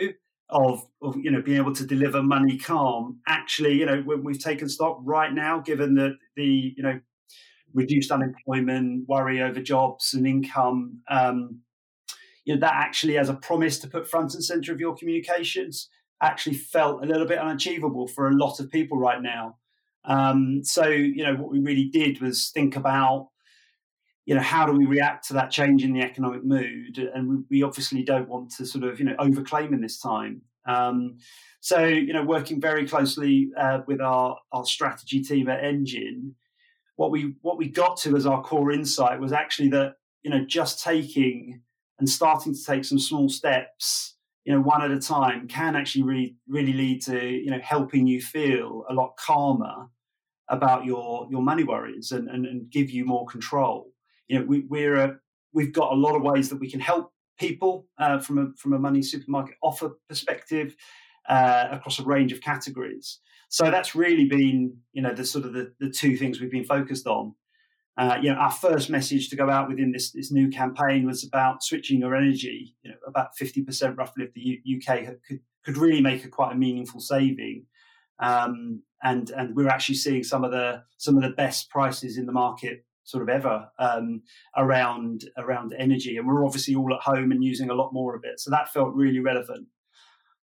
of, 0.49 0.85
of 1.01 1.17
you 1.17 1.31
know 1.31 1.41
being 1.41 1.57
able 1.57 1.73
to 1.73 1.85
deliver 1.85 2.23
money 2.23 2.57
calm, 2.57 3.19
actually, 3.27 3.73
you 3.73 3.85
know, 3.85 4.01
when 4.01 4.23
we've 4.23 4.43
taken 4.43 4.69
stock 4.69 4.99
right 5.03 5.33
now, 5.33 5.59
given 5.59 5.95
that 5.95 6.17
the 6.35 6.73
you 6.75 6.83
know 6.83 6.99
reduced 7.73 8.11
unemployment, 8.11 9.07
worry 9.07 9.41
over 9.41 9.61
jobs 9.61 10.13
and 10.13 10.25
income, 10.25 10.99
um, 11.09 11.59
you 12.45 12.55
know, 12.55 12.59
that 12.61 12.73
actually 12.73 13.17
as 13.17 13.29
a 13.29 13.33
promise 13.33 13.77
to 13.79 13.87
put 13.87 14.09
front 14.09 14.33
and 14.33 14.43
center 14.43 14.71
of 14.71 14.79
your 14.79 14.95
communications 14.95 15.89
actually 16.23 16.55
felt 16.55 17.03
a 17.03 17.05
little 17.05 17.27
bit 17.27 17.37
unachievable 17.37 18.07
for 18.07 18.29
a 18.29 18.33
lot 18.33 18.59
of 18.59 18.71
people 18.71 18.97
right 18.97 19.21
now. 19.21 19.57
Um, 20.05 20.63
so, 20.63 20.87
you 20.87 21.23
know, 21.23 21.35
what 21.35 21.51
we 21.51 21.59
really 21.59 21.89
did 21.89 22.21
was 22.21 22.49
think 22.49 22.75
about, 22.75 23.27
you 24.27 24.35
know, 24.35 24.41
how 24.41 24.65
do 24.65 24.73
we 24.73 24.85
react 24.85 25.25
to 25.25 25.33
that 25.33 25.49
change 25.49 25.85
in 25.85 25.93
the 25.93 26.01
economic 26.01 26.43
mood? 26.43 26.99
And 27.15 27.45
we, 27.49 27.63
obviously 27.63 28.03
don't 28.03 28.27
want 28.27 28.51
to 28.57 28.65
sort 28.65 28.83
of, 28.83 28.99
you 28.99 29.05
know, 29.05 29.15
overclaim 29.19 29.71
in 29.71 29.79
this 29.79 29.99
time. 29.99 30.41
Um, 30.67 31.17
so, 31.61 31.85
you 31.85 32.11
know, 32.11 32.23
working 32.23 32.59
very 32.59 32.85
closely 32.85 33.49
uh, 33.57 33.79
with 33.87 34.01
our, 34.01 34.37
our 34.51 34.65
strategy 34.65 35.23
team 35.23 35.47
at 35.47 35.63
Engine, 35.63 36.35
what 36.97 37.09
we 37.09 37.35
what 37.41 37.57
we 37.57 37.69
got 37.69 37.95
to 38.01 38.17
as 38.17 38.25
our 38.25 38.43
core 38.43 38.73
insight 38.73 39.21
was 39.21 39.31
actually 39.31 39.69
that, 39.69 39.93
you 40.23 40.29
know, 40.29 40.43
just 40.45 40.83
taking 40.83 41.61
and 41.97 42.09
starting 42.09 42.53
to 42.53 42.63
take 42.65 42.83
some 42.83 42.99
small 42.99 43.29
steps 43.29 44.15
you 44.43 44.53
know 44.53 44.61
one 44.61 44.81
at 44.81 44.91
a 44.91 44.99
time 44.99 45.47
can 45.47 45.75
actually 45.75 46.03
really 46.03 46.35
really 46.47 46.73
lead 46.73 47.01
to 47.01 47.27
you 47.27 47.49
know 47.49 47.59
helping 47.61 48.07
you 48.07 48.21
feel 48.21 48.85
a 48.89 48.93
lot 48.93 49.15
calmer 49.17 49.87
about 50.49 50.85
your 50.85 51.27
your 51.29 51.41
money 51.41 51.63
worries 51.63 52.11
and 52.11 52.29
and, 52.29 52.45
and 52.45 52.69
give 52.69 52.89
you 52.89 53.03
more 53.03 53.25
control 53.25 53.91
you 54.27 54.39
know 54.39 54.45
we, 54.45 54.65
we're 54.69 54.95
a, 54.95 55.15
we've 55.53 55.73
got 55.73 55.91
a 55.91 55.95
lot 55.95 56.15
of 56.15 56.21
ways 56.21 56.49
that 56.49 56.59
we 56.59 56.69
can 56.69 56.79
help 56.79 57.11
people 57.39 57.87
uh, 57.99 58.19
from 58.19 58.37
a 58.37 58.47
from 58.57 58.73
a 58.73 58.79
money 58.79 59.01
supermarket 59.01 59.55
offer 59.61 59.97
perspective 60.09 60.75
uh, 61.29 61.67
across 61.71 61.99
a 61.99 62.03
range 62.03 62.31
of 62.31 62.41
categories 62.41 63.19
so 63.49 63.69
that's 63.69 63.95
really 63.95 64.25
been 64.25 64.75
you 64.93 65.01
know 65.01 65.13
the 65.13 65.25
sort 65.25 65.45
of 65.45 65.53
the, 65.53 65.73
the 65.79 65.89
two 65.89 66.17
things 66.17 66.39
we've 66.39 66.51
been 66.51 66.63
focused 66.63 67.07
on 67.07 67.33
uh, 67.97 68.19
you 68.21 68.31
know, 68.31 68.37
our 68.37 68.51
first 68.51 68.91
message 68.91 69.27
to 69.29 69.35
go 69.35 69.49
out 69.49 69.67
within 69.67 69.91
this, 69.91 70.11
this 70.11 70.31
new 70.31 70.49
campaign 70.49 71.05
was 71.05 71.23
about 71.23 71.63
switching 71.63 71.99
your 71.99 72.15
energy. 72.15 72.75
You 72.83 72.91
know, 72.91 72.97
about 73.07 73.29
50% 73.41 73.97
roughly 73.97 74.25
of 74.25 74.33
the 74.35 74.61
U- 74.63 74.77
UK 74.77 75.05
could, 75.27 75.39
could 75.65 75.77
really 75.77 76.01
make 76.01 76.23
a 76.23 76.27
quite 76.27 76.51
a 76.51 76.55
meaningful 76.55 76.99
saving. 76.99 77.65
Um, 78.19 78.83
and 79.03 79.29
and 79.31 79.55
we're 79.55 79.69
actually 79.69 79.95
seeing 79.95 80.23
some 80.23 80.43
of 80.43 80.51
the 80.51 80.83
some 80.97 81.17
of 81.17 81.23
the 81.23 81.29
best 81.29 81.69
prices 81.69 82.17
in 82.17 82.25
the 82.25 82.31
market 82.31 82.83
sort 83.07 83.23
of 83.23 83.29
ever 83.29 83.69
um, 83.79 84.21
around 84.57 85.23
around 85.37 85.73
energy. 85.77 86.17
And 86.17 86.27
we're 86.27 86.45
obviously 86.45 86.75
all 86.75 86.93
at 86.93 87.01
home 87.01 87.31
and 87.31 87.43
using 87.43 87.69
a 87.69 87.73
lot 87.73 87.93
more 87.93 88.15
of 88.15 88.23
it. 88.25 88.39
So 88.39 88.51
that 88.51 88.71
felt 88.71 88.93
really 88.93 89.19
relevant. 89.19 89.67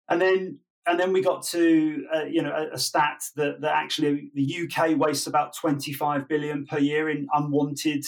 And 0.09 0.21
then 0.21 0.59
and 0.87 0.99
then 0.99 1.13
we 1.13 1.23
got 1.23 1.43
to 1.49 2.07
uh, 2.15 2.25
you 2.25 2.43
know 2.43 2.53
a, 2.53 2.75
a, 2.75 2.79
stat 2.79 3.23
that, 3.37 3.61
that 3.61 3.75
actually 3.75 4.31
the 4.35 4.63
UK 4.65 4.97
wastes 4.97 5.27
about 5.27 5.55
25 5.55 6.29
billion 6.29 6.65
per 6.65 6.79
year 6.79 7.11
in 7.11 7.27
unwanted 7.35 8.05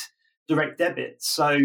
direct 0.49 0.79
debits. 0.79 1.29
So 1.29 1.59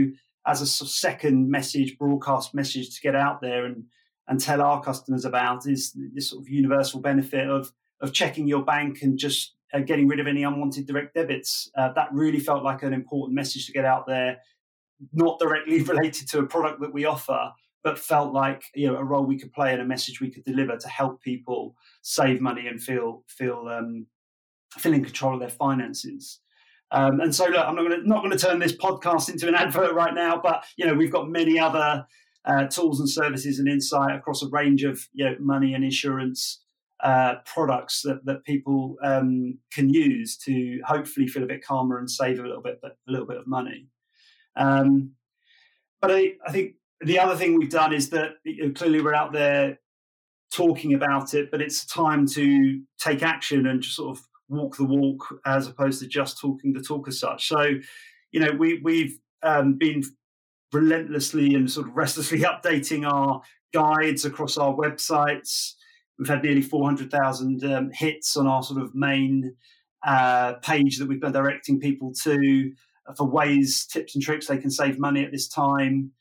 as 0.46 0.62
a 0.62 0.68
second 0.68 1.50
message, 1.50 1.98
broadcast 1.98 2.54
message 2.54 2.94
to 2.96 3.02
get 3.02 3.16
out 3.16 3.42
there 3.42 3.66
and 3.66 3.86
and 4.28 4.40
tell 4.40 4.62
our 4.62 4.82
customers 4.82 5.24
about 5.24 5.68
is 5.68 5.96
this 6.14 6.30
sort 6.30 6.42
of 6.42 6.50
universal 6.50 7.00
benefit 7.00 7.50
of 7.50 7.72
of 8.02 8.12
checking 8.12 8.46
your 8.46 8.66
bank 8.66 9.02
and 9.04 9.18
just 9.18 9.56
uh, 9.74 9.80
getting 9.80 10.08
rid 10.08 10.20
of 10.20 10.28
any 10.28 10.44
unwanted 10.44 10.88
direct 10.88 11.14
debits. 11.16 11.70
Uh, 11.78 11.92
that 11.94 12.10
really 12.12 12.40
felt 12.40 12.64
like 12.64 12.84
an 12.84 12.94
important 12.94 13.36
message 13.36 13.66
to 13.66 13.72
get 13.72 13.86
out 13.86 14.08
there, 14.08 14.38
not 15.12 15.40
directly 15.40 15.82
related 15.84 16.28
to 16.30 16.40
a 16.40 16.46
product 16.46 16.82
that 16.82 16.94
we 16.94 17.06
offer, 17.06 17.52
but 17.84 18.00
felt 18.00 18.34
like 18.34 18.64
you 18.76 18.88
know 18.88 18.96
a 18.96 19.04
role 19.04 19.26
we 19.26 19.38
could 19.38 19.52
play 19.54 19.74
and 19.74 19.82
a 19.82 19.86
message 19.86 20.22
we 20.22 20.32
could 20.32 20.46
deliver 20.46 20.78
to 20.78 20.88
help 20.88 21.22
people 21.22 21.76
save 22.02 22.42
money 22.42 22.68
and 22.68 22.82
feel 22.82 23.24
feel 23.28 23.68
um, 23.68 24.06
feel 24.72 24.94
in 24.94 25.04
control 25.04 25.34
of 25.34 25.40
their 25.40 25.50
finances. 25.50 26.40
Um, 26.92 27.20
and 27.22 27.34
so, 27.34 27.46
look, 27.46 27.66
I'm 27.66 27.76
not 27.76 27.88
going 27.88 28.02
to 28.02 28.08
not 28.08 28.22
to 28.30 28.38
turn 28.38 28.60
this 28.60 28.76
podcast 28.76 29.30
into 29.30 29.48
an 29.48 29.56
advert 29.64 29.94
right 29.94 30.14
now, 30.14 30.40
but 30.42 30.64
you 30.78 30.86
know 30.86 30.94
we've 30.94 31.12
got 31.12 31.30
many 31.30 31.60
other 31.60 32.06
uh, 32.46 32.66
tools 32.68 33.00
and 33.00 33.10
services 33.10 33.60
and 33.60 33.68
insight 33.68 34.16
across 34.16 34.44
a 34.44 34.48
range 34.50 34.84
of 34.84 35.08
you 35.14 35.26
know 35.26 35.36
money 35.40 35.74
and 35.74 35.84
insurance 35.84 36.62
uh, 37.04 37.36
products 37.46 38.02
that, 38.02 38.26
that 38.26 38.44
people 38.46 38.96
um, 39.04 39.58
can 39.72 39.94
use 39.94 40.38
to 40.38 40.80
hopefully 40.86 41.28
feel 41.28 41.44
a 41.44 41.48
bit 41.48 41.64
calmer 41.64 42.00
and 42.00 42.10
save 42.10 42.40
a 42.40 42.44
little 42.44 42.62
bit 42.62 42.80
a 42.84 42.90
little 43.08 43.28
bit 43.28 43.38
of 43.38 43.46
money. 43.46 43.88
Um, 44.56 45.12
but 46.02 46.12
I, 46.12 46.34
I 46.48 46.52
think 46.52 46.76
the 47.02 47.20
other 47.20 47.36
thing 47.36 47.58
we've 47.58 47.70
done 47.70 47.94
is 47.94 48.10
that 48.12 48.36
you 48.46 48.68
know, 48.68 48.74
clearly 48.74 49.02
we're 49.02 49.14
out 49.14 49.34
there 49.34 49.80
talking 50.52 50.94
about 50.94 51.34
it, 51.34 51.52
but 51.52 51.62
it's 51.62 51.86
time 51.86 52.26
to 52.28 52.82
take 53.00 53.22
action 53.22 53.68
and 53.68 53.82
just 53.82 53.98
sort 53.98 54.18
of 54.18 54.24
walk 54.48 54.78
the 54.78 54.86
walk 54.86 55.42
as 55.46 55.68
opposed 55.68 56.00
to 56.00 56.08
just 56.08 56.40
talking 56.40 56.72
the 56.72 56.82
talk 56.82 57.08
as 57.08 57.20
such. 57.20 57.48
So, 57.48 57.66
you 58.32 58.40
know, 58.40 58.52
we 58.52 58.80
we've 58.84 59.20
um, 59.42 59.74
been 59.74 60.04
relentlessly 60.72 61.54
and 61.54 61.70
sort 61.70 61.88
of 61.88 61.96
restlessly 61.98 62.40
updating 62.42 63.06
our 63.06 63.42
guides 63.74 64.24
across 64.24 64.58
our 64.58 64.74
websites. 64.74 65.74
We've 66.18 66.28
had 66.28 66.44
nearly 66.44 66.62
400,000 66.62 67.64
um, 67.66 67.92
hits 67.92 68.38
on 68.38 68.48
our 68.48 68.64
sort 68.64 68.82
of 68.82 68.94
main 68.94 69.56
uh, 70.06 70.54
page 70.62 70.98
that 70.98 71.08
we've 71.08 71.22
been 71.22 71.32
directing 71.32 71.80
people 71.80 72.14
to 72.24 72.72
for 73.18 73.28
ways, 73.28 73.86
tips, 73.86 74.16
and 74.16 74.24
tricks 74.24 74.48
they 74.48 74.58
can 74.58 74.72
save 74.72 75.00
money 75.00 75.24
at 75.24 75.32
this 75.32 75.48
time. 75.48 76.12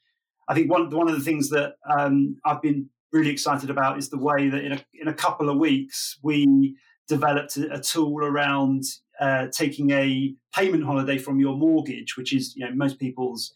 I 0.48 0.54
think 0.54 0.70
one 0.70 0.90
one 0.90 1.08
of 1.08 1.14
the 1.14 1.24
things 1.24 1.50
that 1.50 1.74
um, 1.88 2.36
I've 2.44 2.62
been 2.62 2.88
really 3.12 3.30
excited 3.30 3.70
about 3.70 3.98
is 3.98 4.08
the 4.08 4.18
way 4.18 4.48
that 4.48 4.64
in 4.64 4.72
a 4.72 4.84
in 4.94 5.08
a 5.08 5.14
couple 5.14 5.48
of 5.48 5.58
weeks 5.58 6.18
we 6.22 6.76
developed 7.08 7.56
a, 7.56 7.74
a 7.74 7.80
tool 7.80 8.24
around 8.24 8.84
uh, 9.20 9.46
taking 9.52 9.90
a 9.90 10.34
payment 10.54 10.84
holiday 10.84 11.18
from 11.18 11.38
your 11.38 11.56
mortgage, 11.56 12.16
which 12.16 12.32
is 12.32 12.56
you 12.56 12.64
know 12.64 12.74
most 12.74 12.98
people's 12.98 13.54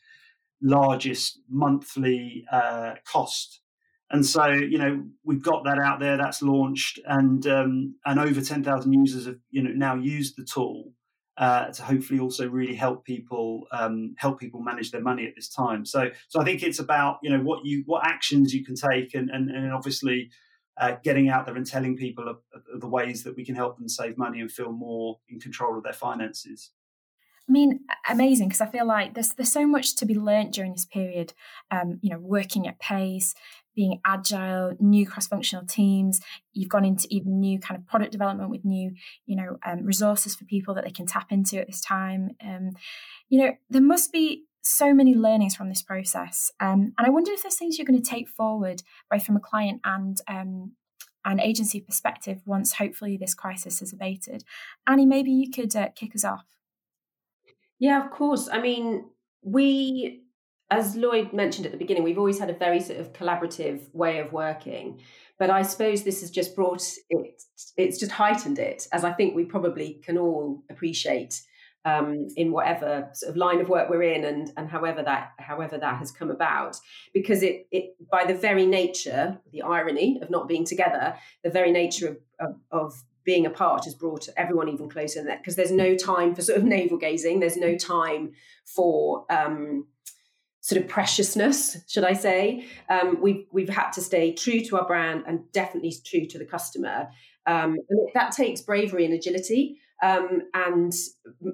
largest 0.62 1.40
monthly 1.48 2.44
uh, 2.52 2.94
cost. 3.04 3.60
And 4.10 4.24
so, 4.24 4.46
you 4.46 4.78
know, 4.78 5.04
we've 5.24 5.42
got 5.42 5.64
that 5.64 5.78
out 5.78 5.98
there. 5.98 6.16
That's 6.16 6.40
launched, 6.40 7.00
and 7.06 7.44
um, 7.46 7.96
and 8.04 8.20
over 8.20 8.40
ten 8.40 8.62
thousand 8.62 8.92
users 8.92 9.26
have 9.26 9.38
you 9.50 9.62
know 9.62 9.70
now 9.74 9.96
used 9.96 10.36
the 10.36 10.44
tool 10.44 10.92
uh, 11.38 11.66
to 11.66 11.82
hopefully 11.82 12.20
also 12.20 12.48
really 12.48 12.74
help 12.74 13.04
people 13.04 13.66
um, 13.72 14.14
help 14.16 14.38
people 14.38 14.60
manage 14.60 14.90
their 14.90 15.02
money 15.02 15.26
at 15.26 15.34
this 15.34 15.48
time. 15.48 15.84
So, 15.84 16.10
so 16.28 16.40
I 16.40 16.44
think 16.44 16.62
it's 16.62 16.78
about 16.78 17.18
you 17.22 17.30
know 17.30 17.40
what 17.40 17.64
you 17.64 17.82
what 17.86 18.06
actions 18.06 18.54
you 18.54 18.64
can 18.64 18.76
take, 18.76 19.14
and 19.14 19.28
and, 19.30 19.50
and 19.50 19.72
obviously 19.72 20.30
uh, 20.78 20.96
getting 21.02 21.28
out 21.28 21.46
there 21.46 21.56
and 21.56 21.66
telling 21.66 21.96
people 21.96 22.28
of, 22.28 22.38
of 22.72 22.80
the 22.80 22.88
ways 22.88 23.24
that 23.24 23.36
we 23.36 23.44
can 23.44 23.54
help 23.54 23.76
them 23.76 23.88
save 23.88 24.16
money 24.16 24.40
and 24.40 24.52
feel 24.52 24.72
more 24.72 25.18
in 25.28 25.40
control 25.40 25.76
of 25.76 25.84
their 25.84 25.92
finances. 25.92 26.70
I 27.48 27.52
mean, 27.52 27.80
amazing 28.08 28.48
because 28.48 28.60
I 28.60 28.66
feel 28.66 28.86
like 28.86 29.14
there's 29.14 29.30
there's 29.30 29.52
so 29.52 29.66
much 29.66 29.94
to 29.96 30.06
be 30.06 30.14
learnt 30.14 30.52
during 30.52 30.72
this 30.72 30.84
period. 30.84 31.32
Um, 31.70 31.98
you 32.02 32.10
know, 32.10 32.18
working 32.18 32.66
at 32.66 32.80
pace, 32.80 33.34
being 33.76 34.00
agile, 34.04 34.74
new 34.80 35.06
cross-functional 35.06 35.66
teams. 35.66 36.20
You've 36.52 36.70
gone 36.70 36.84
into 36.84 37.06
even 37.10 37.38
new 37.38 37.60
kind 37.60 37.78
of 37.78 37.86
product 37.86 38.10
development 38.10 38.50
with 38.50 38.64
new, 38.64 38.92
you 39.26 39.36
know, 39.36 39.58
um, 39.64 39.84
resources 39.84 40.34
for 40.34 40.44
people 40.44 40.74
that 40.74 40.84
they 40.84 40.90
can 40.90 41.06
tap 41.06 41.30
into 41.30 41.60
at 41.60 41.68
this 41.68 41.82
time. 41.82 42.30
Um, 42.42 42.70
you 43.28 43.44
know, 43.44 43.52
there 43.70 43.82
must 43.82 44.12
be 44.12 44.44
so 44.62 44.92
many 44.92 45.14
learnings 45.14 45.54
from 45.54 45.68
this 45.68 45.82
process, 45.82 46.50
um, 46.58 46.92
and 46.98 47.06
I 47.06 47.10
wonder 47.10 47.30
if 47.30 47.42
there's 47.42 47.56
things 47.56 47.78
you're 47.78 47.86
going 47.86 48.02
to 48.02 48.10
take 48.10 48.28
forward, 48.28 48.82
both 49.08 49.24
from 49.24 49.36
a 49.36 49.40
client 49.40 49.80
and 49.84 50.20
um, 50.26 50.72
an 51.24 51.40
agency 51.40 51.80
perspective, 51.80 52.40
once 52.44 52.74
hopefully 52.74 53.16
this 53.16 53.34
crisis 53.34 53.80
has 53.80 53.92
abated. 53.92 54.42
Annie, 54.86 55.06
maybe 55.06 55.30
you 55.30 55.50
could 55.50 55.74
uh, 55.76 55.88
kick 55.94 56.14
us 56.14 56.24
off. 56.24 56.55
Yeah, 57.78 58.04
of 58.04 58.10
course. 58.10 58.48
I 58.50 58.60
mean, 58.60 59.06
we, 59.42 60.22
as 60.70 60.96
Lloyd 60.96 61.32
mentioned 61.32 61.66
at 61.66 61.72
the 61.72 61.78
beginning, 61.78 62.02
we've 62.02 62.18
always 62.18 62.38
had 62.38 62.50
a 62.50 62.54
very 62.54 62.80
sort 62.80 63.00
of 63.00 63.12
collaborative 63.12 63.94
way 63.94 64.18
of 64.18 64.32
working. 64.32 65.00
But 65.38 65.50
I 65.50 65.62
suppose 65.62 66.02
this 66.02 66.22
has 66.22 66.30
just 66.30 66.56
brought 66.56 66.82
it, 67.10 67.42
it's 67.76 67.98
just 67.98 68.12
heightened 68.12 68.58
it, 68.58 68.88
as 68.92 69.04
I 69.04 69.12
think 69.12 69.34
we 69.34 69.44
probably 69.44 70.00
can 70.02 70.16
all 70.16 70.62
appreciate 70.70 71.42
um, 71.84 72.26
in 72.36 72.50
whatever 72.50 73.10
sort 73.12 73.30
of 73.30 73.36
line 73.36 73.60
of 73.60 73.68
work 73.68 73.88
we're 73.88 74.02
in 74.02 74.24
and, 74.24 74.50
and 74.56 74.68
however 74.68 75.02
that 75.04 75.32
however 75.38 75.78
that 75.78 75.98
has 75.98 76.10
come 76.10 76.30
about. 76.30 76.76
Because 77.14 77.42
it, 77.42 77.68
it 77.70 77.94
by 78.10 78.24
the 78.24 78.34
very 78.34 78.66
nature, 78.66 79.38
the 79.52 79.62
irony 79.62 80.18
of 80.20 80.30
not 80.30 80.48
being 80.48 80.64
together, 80.64 81.14
the 81.44 81.50
very 81.50 81.70
nature 81.70 82.08
of, 82.08 82.16
of, 82.40 82.56
of 82.72 83.04
being 83.26 83.44
apart 83.44 83.84
has 83.84 83.94
brought 83.94 84.28
everyone 84.36 84.68
even 84.70 84.88
closer 84.88 85.18
than 85.18 85.26
that 85.26 85.42
because 85.42 85.56
there's 85.56 85.72
no 85.72 85.96
time 85.96 86.34
for 86.34 86.40
sort 86.40 86.56
of 86.56 86.64
navel 86.76 86.96
gazing. 86.96 87.40
There's 87.40 87.58
no 87.58 87.76
time 87.76 88.32
for 88.64 89.26
um, 89.28 89.86
sort 90.60 90.80
of 90.80 90.88
preciousness, 90.88 91.76
should 91.88 92.04
I 92.04 92.14
say? 92.14 92.66
Um, 92.88 93.20
we've 93.20 93.44
we've 93.52 93.68
had 93.68 93.90
to 93.90 94.00
stay 94.00 94.32
true 94.32 94.60
to 94.60 94.78
our 94.78 94.86
brand 94.86 95.24
and 95.26 95.40
definitely 95.52 95.94
true 96.04 96.26
to 96.26 96.38
the 96.38 96.46
customer. 96.46 97.08
Um, 97.46 97.76
and 97.90 98.08
that 98.14 98.32
takes 98.32 98.62
bravery 98.62 99.04
and 99.04 99.12
agility. 99.12 99.78
Um, 100.02 100.42
and 100.54 100.92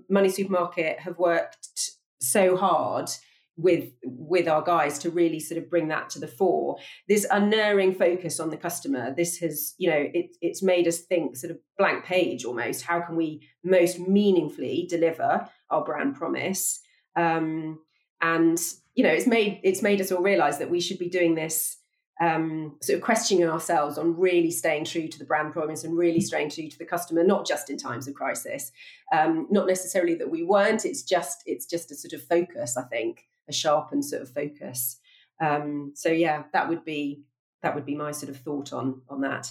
Money 0.09 0.29
Supermarket 0.29 1.01
have 1.01 1.19
worked 1.19 1.91
so 2.21 2.57
hard 2.57 3.11
with 3.57 3.93
with 4.03 4.49
our 4.49 4.63
guys 4.63 4.99
to 4.99 5.11
really 5.11 5.39
sort 5.39 5.59
of 5.59 5.69
bring 5.69 5.89
that 5.89 6.09
to 6.09 6.19
the 6.19 6.27
fore 6.27 6.77
this 7.09 7.27
unerring 7.31 7.95
focus 7.95 8.41
on 8.41 8.49
the 8.49 8.57
customer 8.57 9.15
this 9.15 9.37
has 9.39 9.75
you 9.77 9.91
know 9.91 10.09
it, 10.15 10.35
it's 10.41 10.63
made 10.63 10.89
us 10.89 11.01
think 11.01 11.37
sort 11.37 11.51
of 11.51 11.59
blank 11.77 12.05
page 12.05 12.45
almost 12.45 12.83
how 12.83 13.01
can 13.01 13.15
we 13.15 13.47
most 13.63 13.99
meaningfully 13.99 14.87
deliver 14.89 15.47
our 15.71 15.85
brand 15.85 16.15
promise 16.15 16.81
um, 17.17 17.79
and 18.23 18.59
you 18.95 19.05
know 19.05 19.11
it's 19.11 19.27
made 19.27 19.61
it's 19.63 19.83
made 19.83 20.01
us 20.01 20.11
all 20.11 20.23
realize 20.23 20.59
that 20.59 20.71
we 20.71 20.81
should 20.81 20.99
be 20.99 21.11
doing 21.11 21.35
this 21.35 21.77
um, 22.21 22.77
sort 22.81 22.99
of 22.99 23.03
questioning 23.03 23.49
ourselves 23.49 23.99
on 23.99 24.17
really 24.17 24.51
staying 24.51 24.85
true 24.85 25.09
to 25.09 25.19
the 25.19 25.25
brand 25.25 25.53
promise 25.53 25.83
and 25.83 25.97
really 25.97 26.21
staying 26.21 26.51
true 26.51 26.69
to 26.69 26.79
the 26.79 26.85
customer, 26.85 27.25
not 27.25 27.47
just 27.47 27.69
in 27.69 27.77
times 27.77 28.07
of 28.07 28.15
crisis. 28.15 28.71
Um, 29.13 29.49
not 29.51 29.67
necessarily 29.67 30.15
that 30.17 30.31
we 30.31 30.45
weren't. 30.45 30.85
It's 30.85 31.03
just 31.03 31.43
it's 31.47 31.67
just 31.67 31.91
a 31.91 31.97
sort 31.97 32.13
of 32.13 32.23
focus, 32.23 32.77
I 32.77 32.83
think, 32.83 33.25
a 33.49 33.53
sharpened 33.53 34.05
sort 34.05 34.23
of 34.23 34.31
focus. 34.31 34.99
Um, 35.41 35.93
so 35.95 36.11
yeah, 36.11 36.45
that 36.53 36.69
would 36.69 36.85
be 36.85 37.23
that 37.63 37.75
would 37.75 37.87
be 37.87 37.95
my 37.95 38.13
sort 38.13 38.31
of 38.31 38.37
thought 38.39 38.73
on 38.73 39.03
on 39.09 39.21
that. 39.23 39.51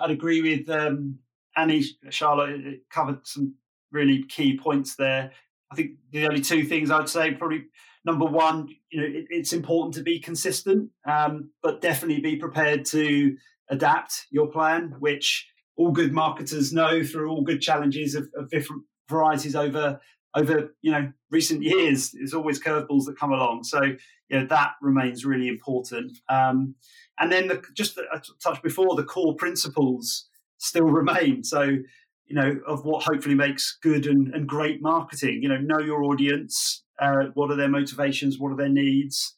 I'd 0.00 0.10
agree 0.10 0.42
with 0.42 0.68
um, 0.70 1.18
Annie, 1.56 1.84
Charlotte. 2.10 2.80
Covered 2.90 3.26
some 3.26 3.54
really 3.90 4.24
key 4.24 4.58
points 4.58 4.96
there. 4.96 5.32
I 5.70 5.74
think 5.74 5.92
the 6.10 6.26
only 6.26 6.40
two 6.40 6.64
things 6.64 6.90
I'd 6.90 7.08
say 7.08 7.32
probably 7.32 7.64
number 8.04 8.24
one, 8.24 8.68
you 8.90 9.00
know, 9.00 9.06
it, 9.06 9.26
it's 9.30 9.52
important 9.52 9.94
to 9.94 10.02
be 10.02 10.18
consistent, 10.18 10.90
um, 11.06 11.50
but 11.62 11.80
definitely 11.80 12.20
be 12.20 12.36
prepared 12.36 12.84
to 12.86 13.36
adapt 13.70 14.26
your 14.30 14.48
plan, 14.48 14.96
which 14.98 15.48
all 15.76 15.92
good 15.92 16.12
marketers 16.12 16.72
know 16.72 17.02
through 17.02 17.30
all 17.30 17.42
good 17.42 17.60
challenges 17.60 18.14
of, 18.14 18.28
of 18.36 18.50
different 18.50 18.82
varieties 19.08 19.56
over 19.56 20.00
over 20.34 20.74
you 20.82 20.90
know 20.90 21.12
recent 21.30 21.62
years. 21.62 22.10
There's 22.10 22.34
always 22.34 22.60
curveballs 22.60 23.06
that 23.06 23.18
come 23.18 23.32
along, 23.32 23.64
so 23.64 23.82
you 23.82 24.40
know 24.40 24.46
that 24.46 24.72
remains 24.80 25.24
really 25.24 25.48
important. 25.48 26.18
Um, 26.28 26.74
and 27.18 27.30
then 27.30 27.48
the, 27.48 27.62
just 27.74 27.94
the, 27.94 28.04
I 28.12 28.20
touched 28.42 28.62
before, 28.62 28.94
the 28.96 29.04
core 29.04 29.34
principles 29.34 30.28
still 30.58 30.86
remain. 30.86 31.44
So 31.44 31.62
you 31.62 32.36
know 32.36 32.58
of 32.66 32.84
what 32.84 33.04
hopefully 33.04 33.34
makes 33.34 33.78
good 33.82 34.06
and, 34.06 34.34
and 34.34 34.48
great 34.48 34.82
marketing. 34.82 35.40
You 35.42 35.48
know, 35.48 35.58
know 35.58 35.80
your 35.80 36.04
audience. 36.04 36.84
Uh, 36.98 37.26
what 37.34 37.50
are 37.50 37.56
their 37.56 37.68
motivations? 37.68 38.38
What 38.38 38.52
are 38.52 38.56
their 38.56 38.68
needs? 38.68 39.36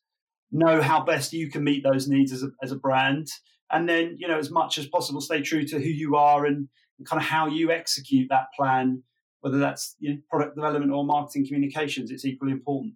Know 0.53 0.83
how 0.83 1.03
best 1.03 1.33
you 1.33 1.51
can 1.51 1.65
meet 1.65 1.83
those 1.83 2.07
needs 2.07 2.33
as 2.33 2.43
a, 2.43 2.51
as 2.63 2.71
a 2.71 2.77
brand, 2.77 3.29
and 3.73 3.89
then 3.89 4.17
you 4.19 4.29
know 4.29 4.39
as 4.39 4.51
much 4.51 4.79
as 4.79 4.87
possible 4.87 5.21
stay 5.21 5.43
true 5.43 5.65
to 5.67 5.81
who 5.81 5.89
you 5.89 6.15
are 6.15 6.47
and, 6.47 6.69
and 6.99 7.09
kind 7.09 7.21
of 7.21 7.27
how 7.27 7.49
you 7.49 7.73
execute 7.73 8.29
that 8.31 8.47
plan 8.57 9.03
whether 9.45 9.59
that's 9.59 9.95
product 10.31 10.57
development 10.57 10.91
or 10.91 11.05
marketing 11.05 11.47
communications, 11.47 12.11
it's 12.11 12.25
equally 12.25 12.53
important. 12.53 12.95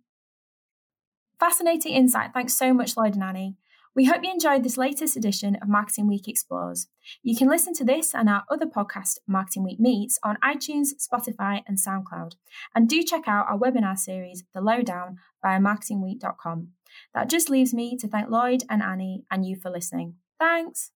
Fascinating 1.39 1.93
insight. 1.93 2.31
Thanks 2.33 2.55
so 2.55 2.73
much, 2.73 2.97
Lloyd 2.97 3.13
and 3.13 3.23
Annie. 3.23 3.57
We 3.95 4.07
hope 4.07 4.25
you 4.25 4.31
enjoyed 4.31 4.65
this 4.65 4.79
latest 4.79 5.15
edition 5.15 5.57
of 5.61 5.69
Marketing 5.69 6.09
Week 6.09 6.27
Explores. 6.27 6.89
You 7.23 7.37
can 7.37 7.51
listen 7.51 7.75
to 7.75 7.85
this 7.85 8.15
and 8.15 8.31
our 8.31 8.45
other 8.51 8.65
podcast, 8.65 9.19
Marketing 9.27 9.63
Week 9.63 9.79
Meets, 9.79 10.19
on 10.23 10.39
iTunes, 10.43 10.89
Spotify, 10.99 11.61
and 11.67 11.77
SoundCloud. 11.77 12.33
And 12.75 12.89
do 12.89 13.03
check 13.03 13.29
out 13.29 13.47
our 13.47 13.59
webinar 13.59 13.99
series, 13.99 14.45
The 14.55 14.63
Lowdown, 14.63 15.19
via 15.43 15.61
marketingweek.com. 15.61 16.69
That 17.13 17.29
just 17.29 17.51
leaves 17.51 17.75
me 17.75 17.95
to 17.99 18.09
thank 18.09 18.31
Lloyd 18.31 18.63
and 18.71 18.83
Annie 18.83 19.25
and 19.31 19.45
you 19.45 19.55
for 19.55 19.71
listening. 19.71 20.15
Thanks. 20.39 20.93